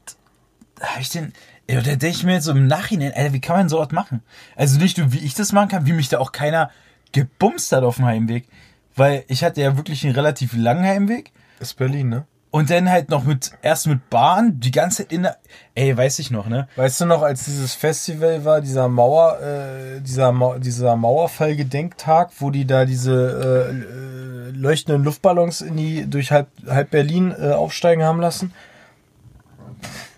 [0.80, 1.34] da habe ich den.
[1.68, 4.22] Ey, da denke ich mir jetzt so im Nachhinein, Alter, wie kann man sowas machen?
[4.56, 6.70] Also nicht nur, wie ich das machen kann, wie mich da auch keiner
[7.14, 8.48] gebumst hat auf dem Heimweg.
[8.96, 11.32] Weil ich hatte ja wirklich einen relativ langen Heimweg.
[11.60, 12.26] Ist Berlin, ne?
[12.52, 15.38] Und dann halt noch mit, erst mit Bahn, die ganze Zeit in der,
[15.74, 16.68] ey, weiß ich noch, ne?
[16.76, 22.52] Weißt du noch, als dieses Festival war, dieser Mauer, äh, dieser, Mau dieser Mauerfall-Gedenktag, wo
[22.52, 28.04] die da diese äh, äh, leuchtenden Luftballons in die durch halb, halb Berlin äh, aufsteigen
[28.04, 28.54] haben lassen?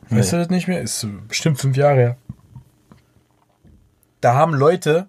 [0.09, 0.81] Weißt du das nicht mehr?
[0.81, 2.17] Ist bestimmt fünf Jahre her.
[4.21, 5.07] Da haben Leute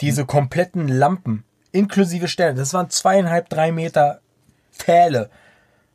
[0.00, 4.20] diese kompletten Lampen, inklusive Sterne, das waren zweieinhalb, drei Meter
[4.72, 5.30] Pfähle,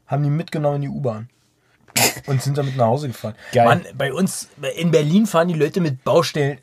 [0.08, 1.30] haben die mitgenommen in die U-Bahn.
[2.26, 3.36] Und sind damit nach Hause gefahren.
[3.52, 3.66] Geil.
[3.66, 6.60] Mann, bei uns in Berlin fahren die Leute mit Baustellen.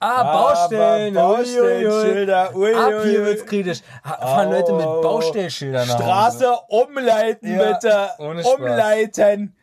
[0.00, 1.16] Ah, Baustellen.
[1.16, 1.44] Aber ui, ui.
[1.44, 2.52] Baustellenschilder, Ab
[3.04, 3.80] hier wird's kritisch.
[4.02, 4.84] Fahren Leute mit.
[4.84, 6.04] Baustellschildern nach Hause.
[6.04, 8.10] Straße umleiten, Ja, bitte.
[8.18, 9.55] Umleiten.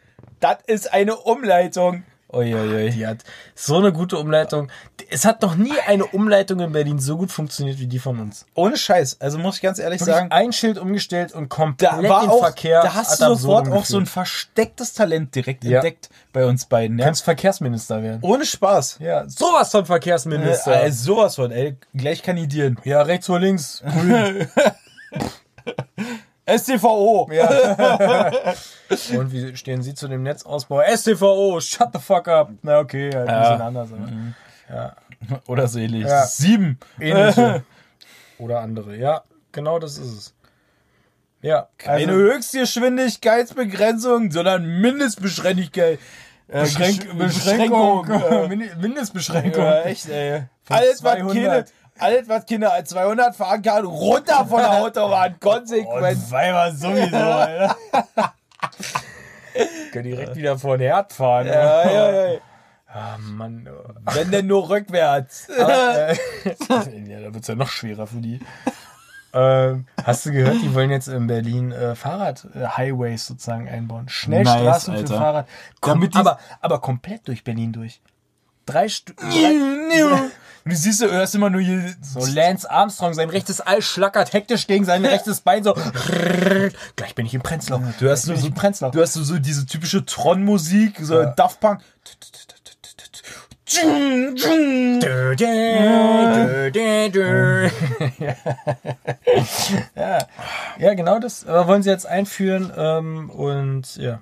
[0.43, 2.03] Das ist eine Umleitung.
[2.33, 2.89] Uiuiui.
[2.89, 3.19] Die hat
[3.53, 4.69] so eine gute Umleitung.
[5.09, 8.45] Es hat noch nie eine Umleitung in Berlin so gut funktioniert wie die von uns.
[8.55, 9.21] Ohne Scheiß.
[9.21, 12.39] Also muss ich ganz ehrlich Wirklich sagen, ein Schild umgestellt und komplett da war auch,
[12.39, 12.81] Verkehr.
[12.81, 15.77] da hast du sofort auch so ein verstecktes Talent direkt Ja.
[15.77, 16.97] entdeckt bei uns beiden.
[16.97, 17.05] Ja?
[17.05, 18.19] kannst Verkehrsminister werden.
[18.23, 18.97] Ohne Spaß.
[18.99, 20.71] Ja, sowas von Äh, Verkehrsminister.
[20.73, 21.77] also sowas von, ey.
[21.93, 22.79] Gleich kandidieren.
[22.83, 23.83] ja, rechts oder links.
[23.85, 24.47] Grün.
[26.47, 27.23] STVO.
[29.17, 30.81] Und wie stehen Sie zu dem Netzausbau?
[30.83, 32.49] STVO, shut the fuck up.
[32.61, 33.89] Na okay, halt ein bisschen anders.
[34.69, 34.95] Aber
[35.47, 36.05] Oder so ähnlich.
[36.05, 36.25] Ja.
[36.25, 36.79] Sieben.
[36.99, 37.63] ähnliche.
[38.39, 38.95] Oder andere.
[38.97, 40.33] Ja, genau das ist es.
[41.41, 45.99] Ja, Keine also, Höchstgeschwindigkeitsbegrenzung, sondern Mindestbeschränkigkeit.
[46.47, 48.09] Äh, Beschränk Gesch- Beschränkung.
[48.09, 49.63] Äh, Min- Mindestbeschränkung.
[49.63, 50.43] Ja, echt, ey.
[50.63, 51.71] Von Alles, was 200.
[51.99, 55.35] Alles, was Kinder als 200 fahren kann, runter von der Autobahn.
[55.39, 56.31] Konsequent.
[56.31, 57.75] Weiber sowieso, Alter.
[59.91, 61.47] Können direkt wieder vor den Herd fahren.
[61.47, 62.39] Ja, ja, ja.
[62.87, 63.67] Ah, Mann.
[63.71, 63.89] oh.
[64.13, 65.47] Wenn denn nur rückwärts.
[65.59, 66.15] Aber, äh,
[67.07, 68.39] ja, da wird's ja noch schwerer für die.
[69.35, 74.07] Ähm, hast du gehört, die wollen jetzt in Berlin äh, Fahrrad-Highways sozusagen einbauen?
[74.09, 75.17] Schnellstraßen Nice, für.
[75.17, 75.47] Fahrrad.
[75.83, 77.99] Die- aber, aber komplett durch Berlin durch.
[78.67, 79.17] Drei Stück.
[80.65, 81.93] Und du siehst, du hörst immer nur hier.
[82.01, 85.75] So Lance Armstrong, sein rechtes All schlackert hektisch gegen sein rechtes Bein so.
[86.95, 87.81] Gleich bin ich im Prenzlau.
[87.99, 88.91] Du hast nur so, Prenzlau.
[88.91, 91.31] du hast so, diese typische Tron-Musik, so Ja.
[91.31, 91.81] Daft Punk.
[100.77, 104.21] Ja, genau das äh, wollen sie jetzt einführen ähm, und ja.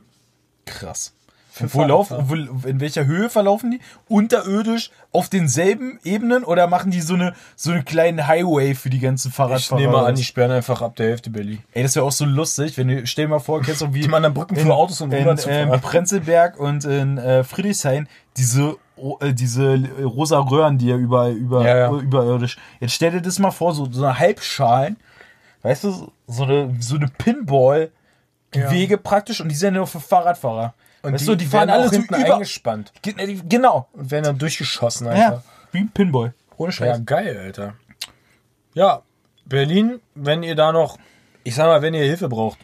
[0.66, 1.14] Krass.
[1.60, 2.36] Wo laufen, wo,
[2.68, 3.80] in welcher Höhe verlaufen die?
[4.08, 9.00] Unterirdisch auf denselben Ebenen oder machen die so eine so einen kleinen Highway für die
[9.00, 9.82] ganzen Ich Fahrradfahrer?
[9.82, 11.60] nehme oder an, die sperren einfach ab der Hälfte Berlin.
[11.74, 14.08] Ey, das wäre auch so lustig, wenn du, stell dir mal vor, kennst du wie
[14.08, 15.70] man an Brücken in, für Autos und in, Rudern zu in.
[15.82, 21.68] Prenzlberg und in äh, Friedrichshain diese o- äh, diese rosa Röhren, die ja überall über,
[21.68, 21.92] Ja, ja.
[21.92, 22.58] überirdisch.
[22.80, 24.96] Jetzt stell dir das mal vor, so, so eine Halbschalen,
[25.64, 27.92] weißt du, so eine so eine Pinball
[28.54, 30.74] Wege praktisch und die sind ja nur für Fahrradfahrer.
[31.04, 33.88] Und weißt du, die fahren alle so hinten über eingespannt Ge- äh, die- Genau.
[33.94, 35.42] und werden dann durchgeschossen Ja, einfach.
[35.72, 36.34] wie ein Pinball.
[36.58, 37.74] Ohne Ja, geil, Alter.
[38.74, 39.02] Ja,
[39.46, 40.98] Berlin, wenn ihr da noch,
[41.44, 42.60] ich sag mal, wenn ihr Hilfe braucht,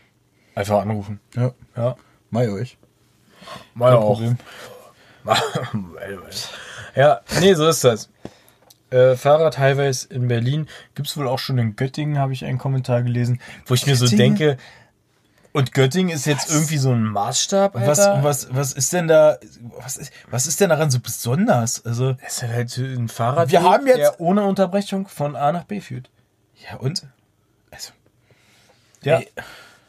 [0.55, 1.19] einfach anrufen.
[1.35, 1.51] Ja.
[1.75, 1.95] Ja,
[2.29, 2.77] Mai euch.
[3.73, 4.13] mal Kein auch.
[4.13, 4.37] Problem.
[6.95, 8.09] ja, nee, so ist das.
[8.89, 13.41] Äh, Fahrradhighways in Berlin gibt's wohl auch schon in Göttingen, habe ich einen Kommentar gelesen,
[13.65, 14.37] wo ich mir so Göttingen?
[14.37, 14.57] denke,
[15.57, 18.23] und Göttingen ist jetzt irgendwie so ein Maßstab, Was, Alter.
[18.23, 19.37] was, was ist denn da,
[19.79, 21.85] was ist, was ist denn daran so besonders?
[21.85, 25.63] Also, Das ist halt ein Fahrrad, Wir haben jetzt- der ohne Unterbrechung von A nach
[25.65, 26.09] B führt.
[26.69, 27.03] ja und?
[27.71, 27.91] Also,
[29.03, 29.19] Ja.
[29.19, 29.27] Ey.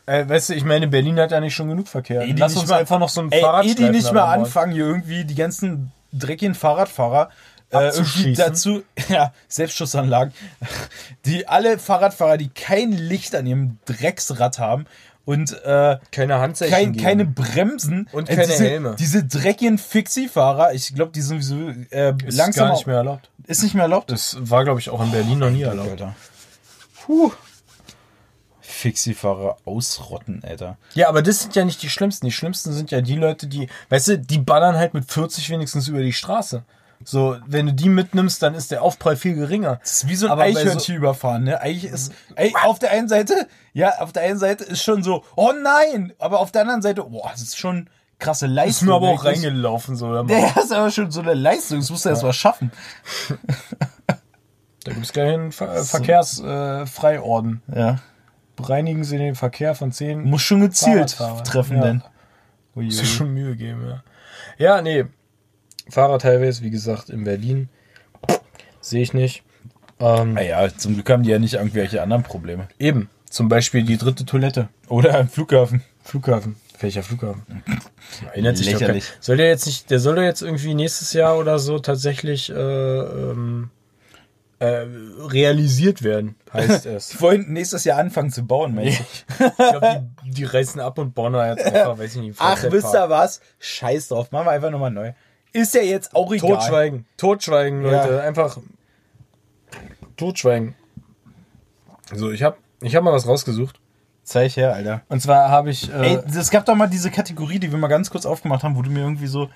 [0.07, 2.23] Äh, weißt du, ich meine, Berlin hat ja nicht schon genug Verkehr.
[2.23, 4.87] Ey, Lass uns mal- einfach noch so ein Fahrrad eh die nicht mal anfangen, hier
[4.87, 7.29] irgendwie die ganzen dreckigen Fahrradfahrer
[7.71, 7.93] äh,
[8.35, 10.33] dazu, ja, Selbstschussanlagen,
[11.27, 14.87] die alle Fahrradfahrer, die kein Licht an ihrem Drecksrad haben
[15.29, 18.97] und äh, Keine Handzeichen kein, keine Bremsen Und Äh, keine diese, Helme.
[18.99, 23.31] Diese dreckigen Fixie-Fahrer, ich glaube, die sind sowieso äh, Ist langsam gar nicht mehr erlaubt.
[23.47, 24.11] Ist nicht mehr erlaubt?
[24.11, 25.91] Das war, glaube ich, auch in Berlin noch nie erlaubt.
[25.91, 26.17] Alter.
[27.05, 27.31] Puh.
[28.63, 30.79] Fixie-Fahrer ausrotten, Alter.
[30.95, 32.25] Ja, aber das sind ja nicht die Schlimmsten.
[32.25, 35.89] Die Schlimmsten sind ja die Leute, die, weißt du, die ballern halt mit 40 wenigstens
[35.89, 36.65] über die Straße.
[37.05, 39.77] So, wenn du die mitnimmst, dann ist der Aufprall viel geringer.
[39.83, 41.61] Das ist wie so ein Eichhörnchen überfahren, ne?
[41.61, 45.25] Eigentlich ist, ey, auf der einen Seite, ja, auf der einen Seite ist schon so,
[45.37, 48.71] oh nein, aber auf der anderen Seite, boah, das ist schon krasse Leistung.
[48.71, 50.13] Ist mir aber auch reingelaufen, so.
[50.13, 50.23] Ja,
[50.55, 52.73] das ist aber schon so eine Leistung, das musst du erst mal schaffen.
[54.85, 56.83] da gibt's gleich einen Ver Verkehrsfreiorden.
[56.83, 57.63] Äh, Freiorden.
[57.75, 57.99] Ja.
[58.57, 61.83] Bereinigen Sie den Verkehr von zehn Muss schon gezielt treffen, Ja.
[61.83, 62.03] denn.
[62.75, 64.03] Muss schon Mühe geben, ja.
[64.59, 65.05] Ja, nee.
[65.91, 67.69] Fahrrad Highways, wie gesagt, in Berlin.
[68.81, 69.43] Sehe ich nicht.
[70.01, 72.69] Ähm, Naja, zum Glück haben die ja nicht irgendwelche anderen Probleme.
[72.79, 73.09] eben.
[73.31, 74.69] Zum Beispiel die dritte Toilette.
[74.89, 75.83] Oder am Flughafen.
[76.03, 76.57] Flughafen.
[76.81, 77.43] Welcher Flughafen?
[78.33, 79.05] Erinnert sich doch kein- Lächerlich.
[79.21, 82.55] Soll der jetzt nicht, der soll doch jetzt irgendwie nächstes Jahr oder so tatsächlich äh,
[82.55, 83.69] ähm,
[84.61, 84.87] äh,
[85.27, 87.09] realisiert werden, heißt es.
[87.09, 88.99] Die wollen nächstes Jahr anfangen zu bauen, Mensch.
[89.39, 92.63] Ich glaube, die, die reißen ab und bauen da jetzt einfach, weiß ich nicht, Ach,
[92.71, 93.41] wisst ihr was?
[93.59, 95.13] Scheiß drauf, machen wir einfach nochmal neu.
[95.53, 96.51] Ist ja jetzt auch egal.
[96.51, 97.07] Totschweigen.
[97.17, 98.05] Totschweigen, Ja.
[98.05, 98.23] Leute.
[98.23, 98.59] Einfach
[100.17, 100.75] totschweigen.
[102.15, 103.81] So, ich habe ich hab mal was rausgesucht.
[104.23, 105.03] Zeig her, Alter.
[105.09, 105.91] Und zwar habe ich.
[105.93, 108.77] Äh, Ey, es gab doch mal diese Kategorie, die wir mal ganz kurz aufgemacht haben,
[108.77, 109.49] wo du mir irgendwie so.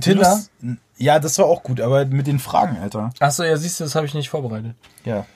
[0.00, 0.40] Tinder?
[0.96, 3.10] Ja, das war auch gut, aber mit den Fragen, Alter.
[3.18, 4.74] Achso, ja, siehst du, das habe ich nicht vorbereitet.
[5.04, 5.26] Ja.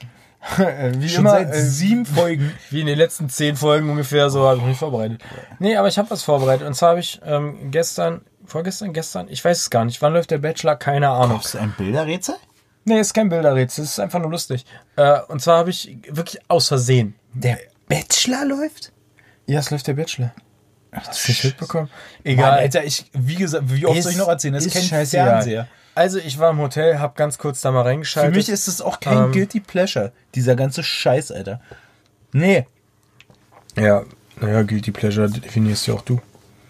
[0.97, 2.53] wie Schon seit sieben Folgen.
[2.71, 5.21] Wie in den letzten zehn Folgen ungefähr, so habe ich mich vorbereitet.
[5.59, 6.66] Nee, aber ich habe was vorbereitet.
[6.66, 10.01] Und zwar habe ich ähm, gestern, vorgestern, gestern, ich weiß es gar nicht.
[10.03, 10.77] Wann läuft der Bachelor?
[10.77, 11.41] Keine Ahnung.
[11.41, 12.37] Ist ein Bilderrätsel?
[12.85, 14.65] Nee, ist kein Bilderrätsel, es ist einfach nur lustig.
[14.97, 17.15] Äh, und zwar habe ich wirklich aus Versehen.
[17.35, 18.93] Der Bachelor läuft?
[19.47, 20.33] Ja, es läuft der Bachelor.
[20.93, 21.89] Hast du nicht mitbekommen?
[21.93, 22.59] Mann, Egal.
[22.59, 24.55] Alter, ich, wie gesagt, wie oft soll ich noch erzählen?
[24.55, 25.29] Das ist, kein scheißegal.
[25.29, 25.69] Fernseher.
[25.95, 28.35] Also ich war im Hotel, habe ganz kurz da mal Für reingeschaltet.
[28.37, 30.13] mich ist das auch kein Ähm, Guilty Pleasure.
[30.35, 31.61] Dieser ganze Scheiß, Alter.
[32.33, 32.67] Nee.
[33.77, 34.05] Ja,
[34.41, 36.21] naja, Guilty Pleasure definierst ja auch du.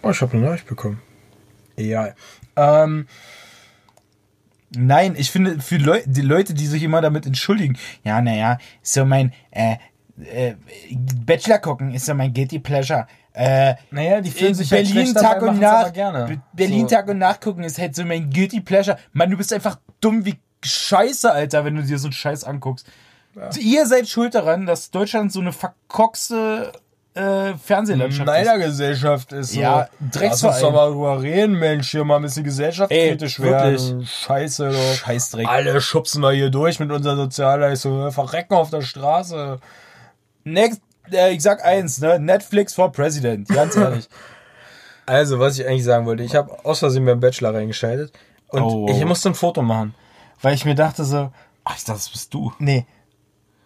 [0.02, 1.00] Oh, ich habe eine Nachricht bekommen.
[1.76, 2.14] Egal.
[2.56, 3.06] Ähm,
[4.76, 9.04] Nein, ich finde, für Leu die Leute, die sich immer damit entschuldigen, ja, naja, so
[9.04, 9.76] mein äh,
[10.24, 10.54] äh,
[11.24, 13.06] Bachelor gucken ist so mein Guilty Pleasure.
[13.32, 15.94] Äh, naja, die fühlen in sich halt Berlin schlecht Tag dabei, und Nacht.
[16.52, 16.94] Berlin So.
[16.94, 18.98] Tag und Nacht gucken ist halt so mein Guilty Pleasure.
[19.12, 22.86] Mann, du bist einfach dumm wie Scheiße, Alter, wenn du dir so einen Scheiß anguckst.
[23.60, 26.72] Ihr seid schuld daran, dass Deutschland so eine verkorkste
[27.16, 28.26] äh, Fernsehlandschaft ist.
[28.26, 29.60] Neidergesellschaft ist so.
[29.60, 30.52] Ja, Lass Drecksverein.
[30.54, 31.90] uns doch mal drüber reden, Mensch.
[31.90, 34.06] Hier mal ein bisschen gesellschaftskritisch Ey, werden.
[34.06, 34.74] Scheiße, du.
[34.96, 35.48] Scheißdreck.
[35.48, 37.98] Alle schubsen wir hier durch mit unserer Sozialleistung.
[37.98, 39.58] Wir Verrecken auf der Straße.
[40.44, 42.18] Next, äh, ich sag eins, ne?
[42.20, 44.08] Netflix for President, ganz ehrlich.
[45.06, 48.12] Also, was ich eigentlich sagen wollte, ich habe aus Versehen beim Bachelor reingeschaltet
[48.48, 48.88] und Oh.
[48.90, 49.94] ich musste ein Foto machen,
[50.42, 51.30] weil ich mir dachte so,
[51.64, 52.52] Ach, das bist du.
[52.58, 52.86] nee,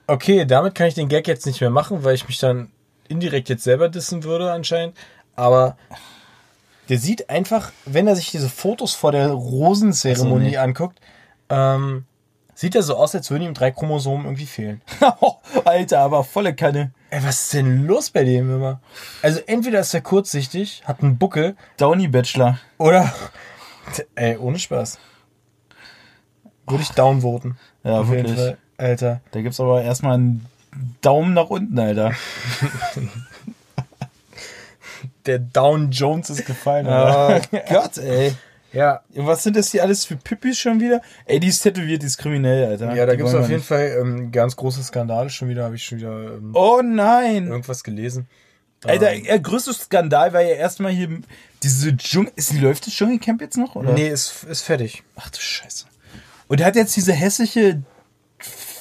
[0.07, 2.71] okay, damit kann ich den Gag jetzt nicht mehr machen, weil ich mich dann
[3.11, 4.97] indirekt jetzt selber dissen würde anscheinend,
[5.37, 5.77] aber
[6.89, 10.57] der sieht einfach, wenn er sich diese Fotos vor der Rosenzeremonie Ach so, nee.
[10.57, 11.01] anguckt,
[11.49, 12.05] ähm,
[12.55, 14.83] sieht er so aus, als würden ihm drei Chromosomen irgendwie fehlen.
[15.65, 16.93] Alter, aber volle Kanne.
[17.11, 18.81] Ey, was ist denn los bei dem immer?
[19.23, 22.59] Also entweder ist er kurzsichtig, hat einen Buckel, Downy Bachelor.
[22.79, 23.13] Oder.
[24.15, 24.99] Ey, ohne Spaß.
[26.67, 27.57] Würde ich downvoten.
[27.83, 28.37] Ja, wirklich.
[28.37, 28.59] Fall.
[28.79, 29.21] Alter.
[29.31, 30.47] Da gibt's aber erstmal einen
[31.01, 32.13] Daumen nach unten, Alter.
[35.27, 36.87] Der Down Jones ist gefallen.
[36.89, 38.35] Oh Gott, ey.
[38.73, 39.01] Ja.
[39.15, 41.03] Was sind das hier alles für Pippis schon wieder?
[41.27, 42.95] Ey, die ist tätowiert, die ist kriminell, Alter.
[42.95, 45.85] Ja, da gibt es auf jeden Fall ähm, ganz große Skandale schon wieder, habe ich
[45.85, 46.57] schon wieder ähm, nicht.
[46.57, 47.49] Oh nein.
[47.49, 48.29] irgendwas gelesen.
[48.85, 51.21] Alter, der größte Skandal war ja erstmal hier
[51.63, 52.33] diese Dschungel.
[52.37, 53.93] Ist, läuft das Dschungelcamp jetzt noch, oder?
[53.93, 55.03] Nee, ist, ist fertig.
[55.17, 55.85] Ach du Scheiße.
[56.49, 57.83] Und er hat jetzt diese hässliche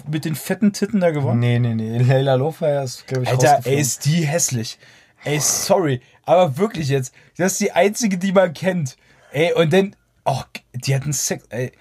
[0.08, 1.40] mit den fetten Titten da gewonnen?
[1.40, 1.98] Nee, nee, nee.
[2.00, 4.78] Leila Lofer ist, glaube ich, Alter, ey, ist die hässlich.
[5.24, 6.02] Ey, sorry.
[6.26, 7.14] Aber wirklich jetzt.
[7.38, 8.96] Das ist die einzige, die man kennt.
[9.32, 9.96] Ey, und dann.
[10.26, 10.42] Oh,
[10.74, 11.46] die hatten Sex.
[11.50, 11.72] Ey.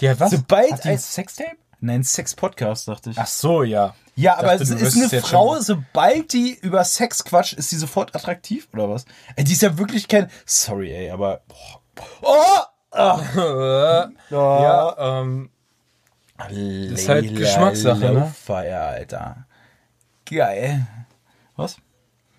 [0.00, 0.30] Die hat was?
[0.32, 1.56] Sobald hat die ein- Sextape?
[1.80, 3.18] Nein, Sex-Podcast, dachte ich.
[3.18, 3.94] Ach so, ja.
[4.16, 5.62] ja, aber dachte, es ist eine Frau, schon.
[5.64, 9.04] sobald die über Sex quatscht, ist sie sofort attraktiv, oder was?
[9.36, 10.30] Ey, die ist ja wirklich kein.
[10.46, 11.42] Sorry, ey, aber.
[11.94, 12.08] Boah.
[12.22, 12.60] Oh!
[12.96, 13.34] Ach.
[14.30, 15.50] Ja, ähm,
[16.50, 18.32] ist halt Geschmackssache, ne?
[18.44, 19.46] Feier, Alter.
[20.26, 20.86] Geil.
[21.56, 21.76] Was?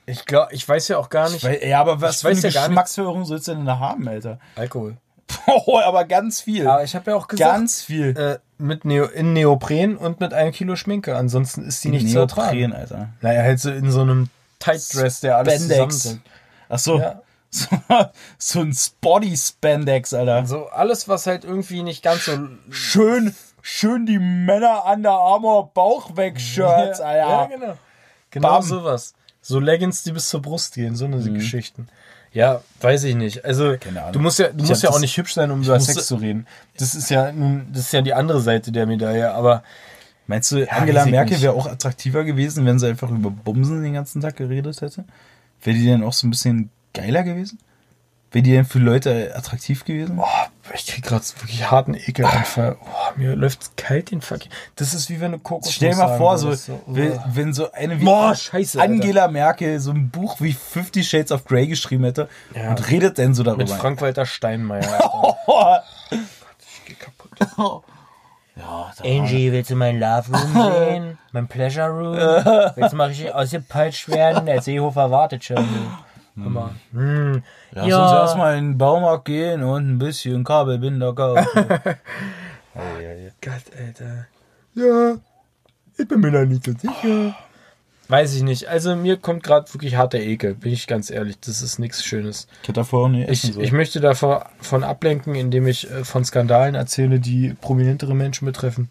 [0.07, 1.43] ich glaube, ich weiß ja auch gar nicht.
[1.43, 4.39] Weil, ja, aber was für eine weiß ja Geschmacksführung sollst du denn da haben, Alter?
[4.55, 4.97] Alkohol.
[5.47, 6.67] Oh, aber ganz viel.
[6.67, 8.15] Aber ich habe ja auch gesagt, ganz viel.
[8.17, 11.15] äh, mit Neo, in Neopren und mit einem Kilo Schminke.
[11.15, 12.57] Ansonsten ist die nicht zu ertragen.
[12.59, 13.09] Neopren, Alter.
[13.21, 14.29] Naja, halt so in so einem
[14.59, 15.97] Tight Dress, der alles Spandex.
[15.99, 16.31] zusammendrückt.
[16.69, 16.99] Ach so.
[16.99, 17.21] Ja.
[17.51, 17.67] So,
[18.37, 20.45] so ein Spotty Spandex, Alter.
[20.45, 22.37] So alles, was halt irgendwie nicht ganz so.
[22.69, 23.33] Schön,
[23.65, 27.17] schön die Männer Under Armour Bauch weg Shirts, Alter.
[27.17, 27.77] Ja, genau.
[28.29, 28.61] Genau Bam.
[28.61, 29.13] sowas.
[29.41, 31.87] So Leggings, die bis zur Brust gehen, so eine Geschichten.
[32.31, 33.45] Ja, weiß ich nicht.
[33.45, 33.75] Also,
[34.11, 36.15] du musst ja, du Ich musst ja auch nicht hübsch sein, um über Sex zu
[36.15, 36.47] reden.
[36.77, 39.63] Das ist ja nun, das ist ja die andere Seite der Medaille, aber
[40.27, 43.83] Meinst du, Angela weiß ich Merkel wäre auch attraktiver gewesen, wenn sie einfach über Bumsen
[43.83, 45.05] den ganzen Tag geredet hätte?
[45.61, 47.59] Wäre die denn auch so ein bisschen geiler gewesen?
[48.35, 50.17] Wäre die denn für Leute attraktiv gewesen?
[50.17, 50.27] boah,
[50.73, 52.75] ich krieg gerade wirklich harten Ekelanfall.
[52.83, 54.41] Boah, mir läuft kalt den Fuck.
[54.75, 56.49] Das ist wie wenn du Kokos Stell dir mal vor, so,
[56.85, 57.23] wenn, oh.
[57.27, 58.91] wenn so eine wie Boah, scheiße, Alter.
[58.91, 62.71] Angela Merkel so ein Buch wie Fifty Shades of Grey geschrieben hätte Ja.
[62.71, 63.63] und redet denn so darüber.
[63.63, 64.83] mit Frank-Walter Steinmeier.
[64.93, 65.37] Alter.
[65.47, 65.75] Oh,
[66.11, 67.31] ich geh kaputt.
[68.57, 71.17] ja, Angie, willst du mein Love Room sehen?
[71.31, 72.15] Mein Pleasure Room?
[72.75, 74.45] Willst du mal richtig ausgepeitscht werden?
[74.45, 75.65] Der Seehofer wartet schon.
[76.37, 76.71] Hör mal.
[76.91, 77.43] Hm.
[77.71, 81.47] Lass uns erstmal in den Baumarkt gehen und ein bisschen Kabelbinder kaufen.
[83.45, 84.27] Gott, Alter.
[84.73, 85.17] Ja,
[85.97, 87.35] ich bin mir da nicht so sicher.
[88.07, 88.67] Weiß ich nicht.
[88.67, 91.39] Also mir kommt gerade wirklich harter Ekel, bin ich ganz ehrlich.
[91.39, 92.47] Das ist nichts Schönes.
[92.61, 96.75] ich hätte davor nicht essen Ich, ich möchte davon ablenken, indem ich äh, von Skandalen
[96.75, 98.89] erzähle, die prominentere Menschen betreffen.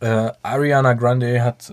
[0.00, 1.70] Äh, Ariana Grande hat,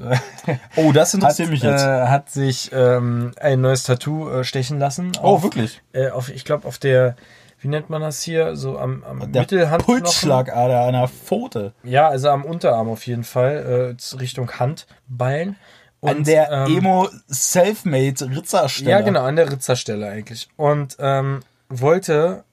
[0.48, 1.84] äh, oh, das hat, interessiert mich jetzt.
[1.84, 5.12] äh, hat sich ähm, ein neues Tattoo äh, stechen lassen.
[5.22, 5.82] oh, auf, wirklich?
[5.94, 7.16] Äh, auf, ich glaube, auf der,
[7.60, 8.56] wie nennt man das hier?
[8.56, 10.04] So am, am Der Mittelhandknochen.
[10.04, 11.74] Pulsschlagader an der Pfote.
[11.84, 15.58] Ja, also am Unterarm auf jeden Fall, äh, Richtung Handballen.
[16.02, 18.90] an der ähm, Emo Selfmade Ritzerstelle.
[18.92, 20.48] Ja, genau, an der Ritzerstelle eigentlich.
[20.58, 22.44] Und ähm, wollte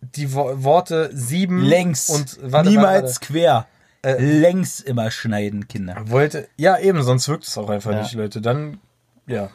[0.00, 2.10] die Wo Worte sieben Längs.
[2.10, 3.66] und warte, Niemals warte, quer.
[4.04, 5.96] Äh, Längs immer schneiden, Kinder.
[6.10, 8.02] wollte ja eben, sonst wirkt es auch einfach Ja.
[8.02, 8.40] nicht, Leute.
[8.40, 8.78] Dann
[9.26, 9.48] ja,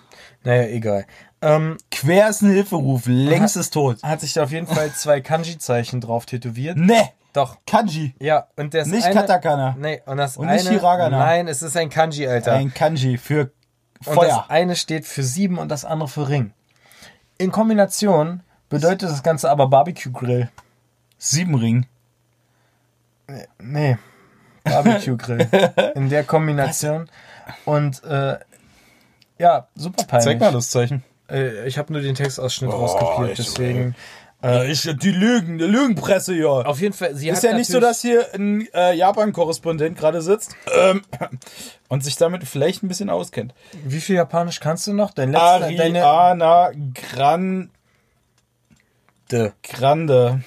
[0.44, 1.06] naja, egal.
[1.42, 4.02] Ähm, Quer ist ein Hilferuf, längs ist tot.
[4.04, 6.76] hat sich da auf jeden Fall zwei Kanji-Zeichen drauf tätowiert.
[6.78, 7.58] Ne, Doch.
[7.68, 8.14] Kanji.
[8.20, 9.76] Ja, und das Nicht eine, Katakana.
[9.80, 11.18] Nee, und das Und eine, nicht Hiragana.
[11.20, 12.54] Nein, es ist ein Kanji, Alter.
[12.54, 13.52] Ein Kanji für
[14.06, 14.28] Und Feuer.
[14.28, 16.52] das eine steht für sieben und das andere für Ring.
[17.38, 20.50] In Kombination bedeutet das Ganze aber Barbecue Grill.
[21.20, 21.86] Siebenring.
[23.60, 23.98] Nee.
[24.70, 25.48] Barbecue Grill.
[25.96, 27.10] In der Kombination.
[27.66, 28.38] Und äh,
[29.38, 30.26] ja, super peinlich.
[30.26, 31.04] Zeig mal das Zeichen.
[31.30, 33.96] Äh, ich habe nur den Textausschnitt Oh, rauskopiert, deswegen.
[34.42, 36.50] Ja, ich, die Lügen, die Lügenpresse hier.
[36.50, 40.22] Auf jeden Fall, sie Ist hat ja nicht so, dass hier ein äh, Japan-Korrespondent gerade
[40.22, 41.02] sitzt ähm,
[41.90, 43.54] und sich damit vielleicht ein bisschen auskennt.
[43.84, 45.12] Wie viel Japanisch kannst du noch?
[45.12, 47.70] Dein letzter, deine, Ariana Grande.
[49.62, 50.42] Grande.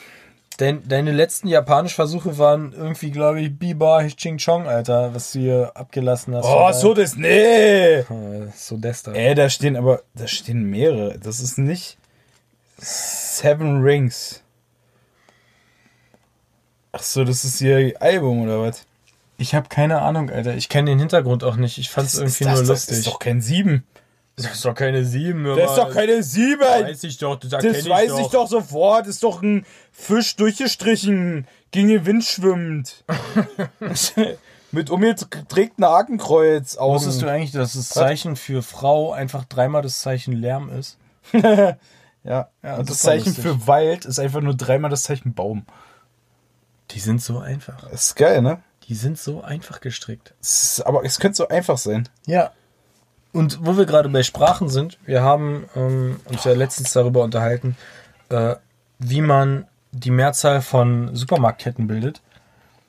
[0.62, 5.72] Dein, deine letzten Japanisch-Versuche waren irgendwie, glaube ich, Biba Ching Chong, Alter, was du hier
[5.74, 6.44] abgelassen hast.
[6.46, 7.16] Oh, so das.
[7.16, 8.04] Nee.
[8.12, 9.12] Äh, so Desta.
[9.12, 11.18] Ey, da stehen aber, da stehen mehrere.
[11.18, 11.98] Das ist nicht
[12.78, 14.42] Seven Rings.
[16.92, 18.84] Ach so, das ist ihr Album oder was?
[19.38, 20.54] Ich habe keine Ahnung, Alter.
[20.54, 21.78] Ich kenne den Hintergrund auch nicht.
[21.78, 22.98] Ich fand es irgendwie das, nur das lustig.
[22.98, 23.84] ist doch kein Sieben.
[24.36, 25.44] Das ist doch keine sieben.
[25.44, 26.60] Das ist doch keine Sieben.
[26.62, 29.02] Weiß ich doch, das, Das weiß ich doch sofort.
[29.02, 33.04] Das ist doch ein Fisch durchgestrichen, gegen den Wind schwimmt.
[34.72, 36.78] Mit umgedrehten Hakenkreuz.
[36.78, 36.94] Augen.
[36.94, 40.98] Wusstest du eigentlich, dass das Zeichen für Frau einfach dreimal das Zeichen Lärm ist?
[42.24, 43.42] Ja, Ja, und das das Zeichen lustig.
[43.44, 45.66] für Wald ist einfach nur dreimal das Zeichen Baum.
[46.92, 47.82] Die sind so einfach.
[47.90, 48.62] Das ist geil, ne?
[48.84, 50.32] Die sind so einfach gestrickt.
[50.40, 52.08] Ist, aber es könnte so einfach sein.
[52.26, 52.52] Ja.
[53.32, 57.76] Und wo wir gerade bei Sprachen sind, wir haben ähm, uns ja letztens darüber unterhalten,
[58.28, 58.56] äh,
[58.98, 62.20] wie man die Mehrzahl von Supermarktketten bildet.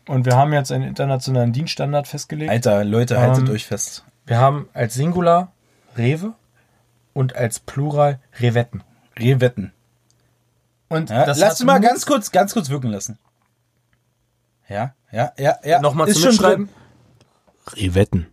[0.07, 2.51] Und wir haben jetzt einen internationalen Dienststandard festgelegt.
[2.51, 4.03] Alter, Leute, haltet Ähm, euch fest.
[4.25, 5.51] Wir haben als Singular
[5.97, 6.33] Rewe
[7.13, 8.83] und als Plural Revetten.
[9.17, 9.71] Rewetten.
[10.89, 13.17] Und Ja, das lass du mal ganz kurz, ganz kurz wirken lassen.
[14.67, 15.81] Ja, ja, ja, ja.
[15.81, 16.69] Nochmal ist schon drin.
[17.75, 18.27] Revetten.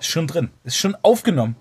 [0.00, 0.50] Ist schon drin.
[0.64, 1.56] Ist schon aufgenommen.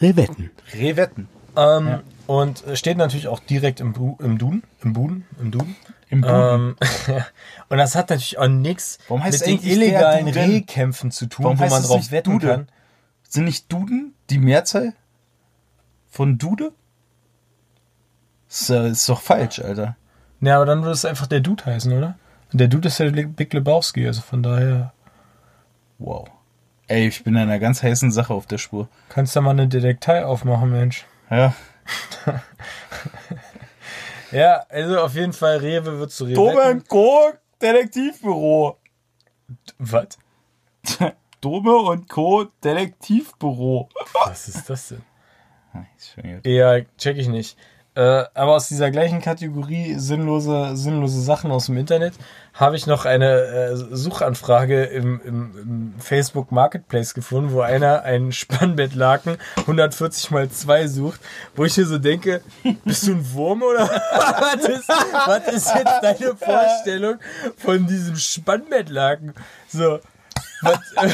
[0.00, 0.50] Revetten.
[0.72, 1.28] Rewetten.
[1.56, 4.62] Ähm, Und äh, steht natürlich auch direkt im, Bu im Duden.
[4.82, 5.26] Im Buden.
[5.40, 5.76] Im Duden.
[6.08, 6.36] Im Duden.
[6.36, 6.76] Ähm,
[7.68, 10.28] und das hat natürlich auch nichts mit den illegalen?
[10.28, 12.46] Rehkämpfen zu tun, Warum wo heißt man es drauf nicht wetten Dude?
[12.46, 12.68] kann.
[13.28, 14.94] Sind nicht Duden die Mehrzahl
[16.08, 16.72] von Dude?
[18.48, 19.96] Ist, äh, ist doch falsch, Alter.
[20.40, 22.16] Ja, aber dann würde es einfach der Dude heißen, oder?
[22.52, 24.92] Und der Dude ist ja Big Lebowski, also von daher
[25.98, 26.28] Wow.
[26.86, 28.88] Ey, ich bin in einer ganz heißen Sache auf der Spur.
[29.08, 31.06] kannst du mal eine Detektei aufmachen, Mensch.
[31.30, 31.54] Ja.
[34.34, 36.34] Ja, also auf jeden Fall Rewe wird zu Rewe.
[36.34, 37.32] Dome Co.
[37.62, 38.78] Detektivbüro.
[39.78, 40.18] Was?
[41.40, 42.44] Dome und Co.
[42.64, 43.88] Detektivbüro.
[44.24, 45.02] Was ist das denn?
[46.44, 47.56] Ja, check ich nicht.
[47.96, 52.14] Äh, aber aus dieser gleichen Kategorie sinnlose, sinnlose Sachen aus dem Internet
[52.52, 58.32] habe ich noch eine äh, Suchanfrage im, im, im Facebook Marketplace gefunden, wo einer einen
[58.32, 61.20] Spannbettlaken 140 mal 2 sucht,
[61.54, 62.40] wo ich mir so denke,
[62.84, 67.18] bist du ein Wurm oder was ist, was ist jetzt deine Vorstellung
[67.56, 69.34] von diesem Spannbettlaken?
[69.68, 70.00] So.
[70.64, 70.78] Was,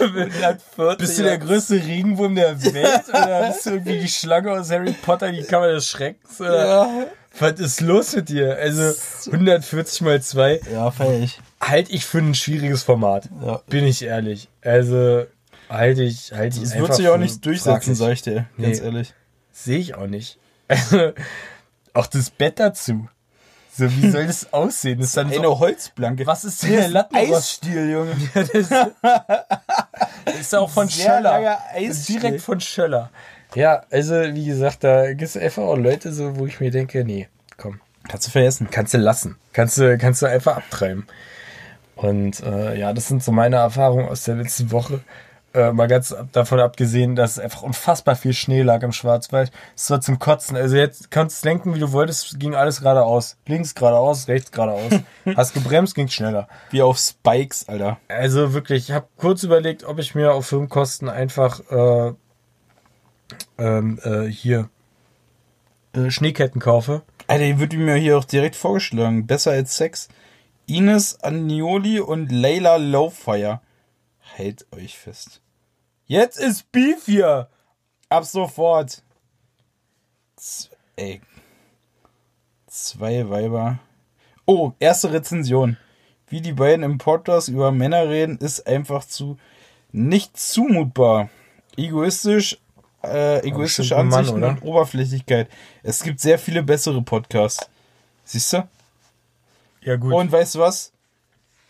[0.00, 4.70] äh, bist du der größte Regenwurm der Welt oder bist du irgendwie die Schlange aus
[4.70, 6.40] Harry Potter, die Kammer des Schreckens?
[6.40, 6.66] Oder?
[6.66, 7.06] Ja,
[7.38, 8.56] Was ist los mit dir?
[8.56, 8.92] Also
[9.30, 11.38] 140 mal 2 ja feier ich.
[11.60, 13.28] halte ich für ein schwieriges Format.
[13.44, 13.62] Ja.
[13.68, 14.48] Bin ich ehrlich.
[14.62, 15.26] Also
[15.68, 18.46] halte ich, halte ich Das wird sich auch nicht durchsetzen, sag ich dir.
[18.60, 18.84] Ganz Nee.
[18.86, 19.14] ehrlich.
[19.52, 20.38] Sehe ich auch nicht.
[20.68, 21.12] Also,
[21.94, 23.08] auch das Bett dazu.
[23.80, 24.98] So, wie soll das aussehen?
[24.98, 26.26] Das ist dann so, Eine Holzblanke.
[26.26, 27.32] was ist denn der Lattenrost?
[27.32, 28.12] Eisstiel, Junge.
[28.34, 28.68] Ja, das,
[30.26, 31.58] das ist auch von Sehr Schöller.
[32.08, 33.10] Direkt von Schöller.
[33.54, 37.04] Ja, also wie gesagt, da gibt es einfach auch Leute so, wo ich mir denke,
[37.04, 38.68] nee, komm, Kannst du vergessen.
[38.70, 39.36] kannst du lassen.
[39.54, 41.06] Kannst du, kannst du einfach abtreiben.
[41.96, 45.00] Und äh, ja, das sind so meine Erfahrungen aus der letzten Woche.
[45.52, 49.50] Äh, mal ganz davon abgesehen, dass einfach unfassbar viel Schnee lag im Schwarzwald.
[49.74, 50.56] Es war zum Kotzen.
[50.56, 53.36] Also jetzt kannst du lenken, wie du wolltest, ging alles geradeaus.
[53.46, 55.00] Links geradeaus, rechts geradeaus.
[55.36, 56.46] Hast gebremst, ging schneller.
[56.70, 57.98] Wie auf Spikes, Alter.
[58.06, 62.12] Also wirklich, ich habe kurz überlegt, ob ich mir auf Firmenkosten einfach äh,
[63.58, 64.68] ähm, äh, hier
[65.94, 67.02] äh, Schneeketten kaufe.
[67.26, 69.26] Alter, die wird mir hier auch direkt vorgeschlagen.
[69.26, 70.08] Besser als Sex.
[70.66, 73.60] Ines Agnoli und Layla Lowfire.
[74.40, 75.42] Hält euch fest.
[76.06, 77.50] Jetzt ist Beef hier.
[78.08, 79.02] Ab sofort.
[80.36, 81.20] Z ey.
[82.66, 83.80] Zwei Weiber.
[84.46, 85.76] Oh, erste Rezension.
[86.26, 89.36] Wie die beiden im Podcast über Männer reden, ist einfach zu
[89.92, 91.28] nicht zumutbar.
[91.76, 92.58] Egoistisch,
[93.04, 94.48] äh, egoistische Mann, Ansichten oder?
[94.52, 95.50] und Oberflächlichkeit.
[95.82, 97.68] Es gibt sehr viele bessere Podcasts.
[98.24, 98.66] Siehst du?
[99.82, 100.14] Ja gut.
[100.14, 100.94] Und weißt du was?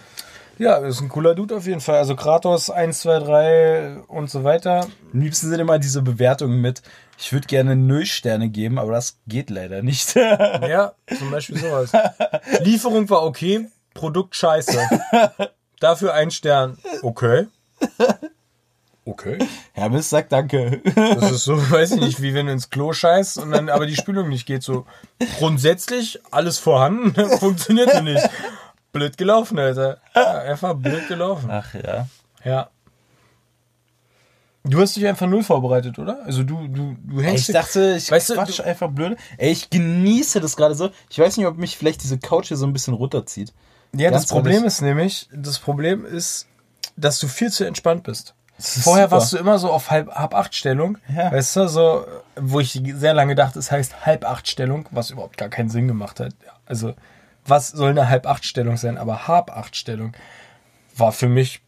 [0.57, 1.97] Ja, ist ein cooler Dude auf jeden Fall.
[1.97, 4.87] Also Kratos 1, 2, 3 und so weiter.
[5.13, 6.81] Am liebsten sind immer diese Bewertungen mit,
[7.17, 10.15] ich würde gerne null Sterne geben, aber das geht leider nicht.
[10.15, 11.91] Ja, zum Beispiel sowas.
[12.61, 14.79] Lieferung war okay, Produkt scheiße.
[15.79, 16.77] Dafür ein Stern.
[17.01, 17.47] Okay.
[19.05, 19.39] Okay.
[19.73, 20.81] Hermes sagt danke.
[20.95, 23.87] Das ist so, weiß ich nicht, wie wenn du ins Klo scheißt und dann aber
[23.87, 24.61] die Spülung nicht geht.
[24.63, 24.85] So
[25.37, 28.27] grundsätzlich alles vorhanden, funktionierte nicht.
[28.91, 29.99] Blöd gelaufen, Alter.
[30.15, 31.49] Ja, einfach blöd gelaufen.
[31.51, 32.07] Ach ja.
[32.43, 32.69] Ja.
[34.63, 36.23] Du hast dich einfach null vorbereitet, oder?
[36.25, 37.49] Also du, du, du Ey, hängst.
[37.49, 39.15] ich dachte, ich Weißt du, quatsch einfach blöd.
[39.37, 40.89] Ey, ich genieße das gerade so.
[41.09, 43.53] Ich weiß nicht, ob mich vielleicht diese Couch hier so ein bisschen runterzieht.
[43.95, 46.47] Ja, das Problem ist nämlich, das Problem ist,
[46.95, 48.33] dass du viel zu entspannt bist.
[48.57, 49.17] Vorher super.
[49.17, 50.97] warst du immer so auf halb, halb acht Stellung.
[51.13, 51.31] Ja.
[51.31, 52.05] Weißt du, so,
[52.37, 55.87] wo ich sehr lange dachte, es heißt halb acht Stellung, was überhaupt gar keinen Sinn
[55.87, 56.33] gemacht hat.
[56.65, 56.93] Also,
[57.45, 58.97] was soll eine halb acht Stellung sein?
[58.97, 60.13] Aber halb acht Stellung
[60.95, 61.61] war für mich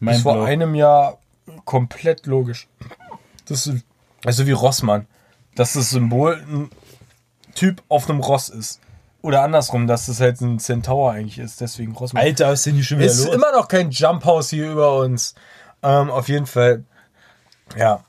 [0.00, 1.18] bis vor einem Jahr
[1.64, 2.66] komplett logisch.
[3.46, 3.84] Das ist
[4.24, 5.06] also wie Rossmann.
[5.54, 6.70] Dass das Symbol ein
[7.54, 8.80] Typ auf einem Ross ist.
[9.22, 12.22] Oder andersrum, dass das halt ein Centaur eigentlich ist, deswegen Rossmann.
[12.22, 13.34] Alter, was ist denn hier schon wieder Es ist los?
[13.34, 15.34] immer noch kein Jump House hier über uns.
[15.82, 16.84] Ähm, auf jeden Fall.
[17.76, 18.04] Ja.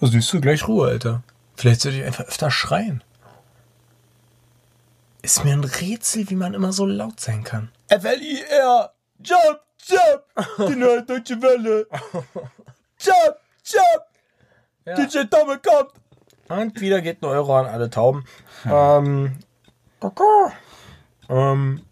[0.00, 1.22] Also siehst du gleich Ruhe, Alter.
[1.56, 3.02] Vielleicht sollte ich einfach öfter schreien.
[5.22, 7.72] Ist mir ein Rätsel, wie man immer so laut sein kann.
[7.88, 8.92] FLIR!
[9.20, 10.68] Jump, jump!
[10.70, 11.86] Die neue deutsche Welle!
[13.00, 14.04] Jump, jump!
[14.84, 14.94] Ja.
[14.94, 15.90] DJ Tomme kommt!
[16.48, 18.24] Und wieder geht ein Euro an alle Tauben.
[18.64, 19.36] Ähm,
[21.28, 21.82] ähm,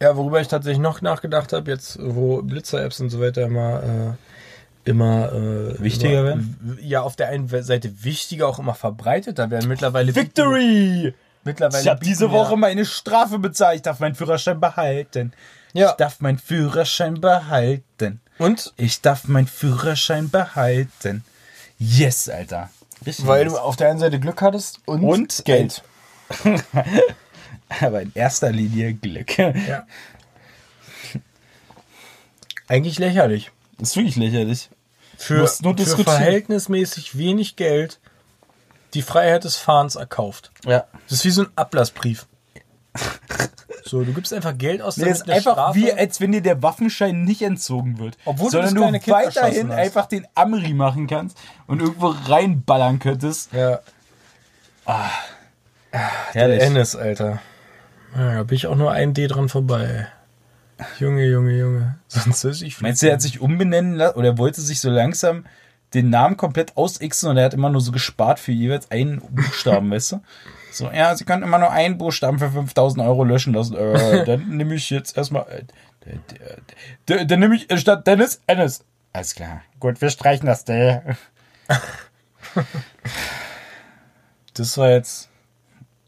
[0.00, 4.90] ja, worüber ich tatsächlich noch nachgedacht habe, jetzt wo Blitzer-Apps und so weiter immer, äh,
[4.90, 6.78] immer äh, Wichtiger immer, werden?
[6.82, 9.68] Ja, auf der einen Seite wichtiger, auch immer verbreiteter werden.
[9.68, 11.14] Mittlerweile Victory!
[11.44, 13.76] Mittlerweile Ich habe diese ja- Woche meine Strafe bezahlt.
[13.76, 15.32] Ich darf meinen Führerschein behalten.
[15.72, 15.90] Ja.
[15.90, 18.20] Ich darf meinen Führerschein behalten.
[18.38, 21.24] Und Ich darf meinen Führerschein behalten.
[21.78, 22.70] Yes, Alter.
[23.06, 25.82] Richtig weil du auf der einen Seite Glück hattest und, Und Geld.
[27.80, 29.38] Aber in erster Linie Glück.
[29.38, 29.86] Ja.
[32.68, 33.50] Eigentlich lächerlich.
[33.78, 34.70] Das ist wirklich lächerlich.
[35.16, 38.00] Für, für verhältnismäßig wenig Geld
[38.94, 40.50] die Freiheit des Fahrens erkauft.
[40.64, 40.86] Ja.
[41.08, 42.26] Das ist wie so ein Ablassbrief.
[43.84, 46.62] So, du gibst einfach Geld aus, Nee, ist einfach Strafe- wie, als wenn dir der
[46.62, 48.16] Waffenschein nicht entzogen wird.
[48.24, 51.36] Obwohl du sondern du Kind weiterhin einfach den Amri machen kannst
[51.66, 53.52] und irgendwo reinballern könntest.
[53.52, 53.80] Ja.
[56.32, 56.62] Herrlich.
[56.62, 57.40] Ennis, Alter.
[58.16, 60.06] Ja, da bin ich auch nur ein D dran vorbei.
[60.98, 61.98] Junge, Junge, Junge.
[62.08, 64.90] Sonst ist ich Meinst du, er hat sich umbenennen lassen oder er wollte sich so
[64.90, 65.44] langsam
[65.94, 69.90] den Namen komplett ausixen und er hat immer nur so gespart für jeweils einen Buchstaben,
[69.90, 70.20] weißt du?
[70.72, 73.76] So, ja, sie können immer nur einen Buchstaben für 5000 Euro löschen lassen.
[73.76, 75.46] Äh, dann nehme ich jetzt erstmal.
[75.48, 75.64] Äh,
[76.06, 78.84] d- d- d- dann nehme ich statt Dennis Ennis.
[79.12, 79.62] Alles klar.
[79.80, 81.00] Gut, wir streichen das D.
[84.54, 85.28] Das war jetzt.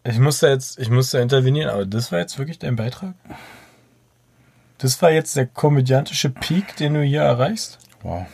[0.07, 3.15] Ich musste jetzt, ich musste intervenieren, aber das war jetzt wirklich dein Beitrag?
[4.77, 7.79] Das war jetzt der komödiantische Peak, den du hier erreichst?
[8.03, 8.27] Wow.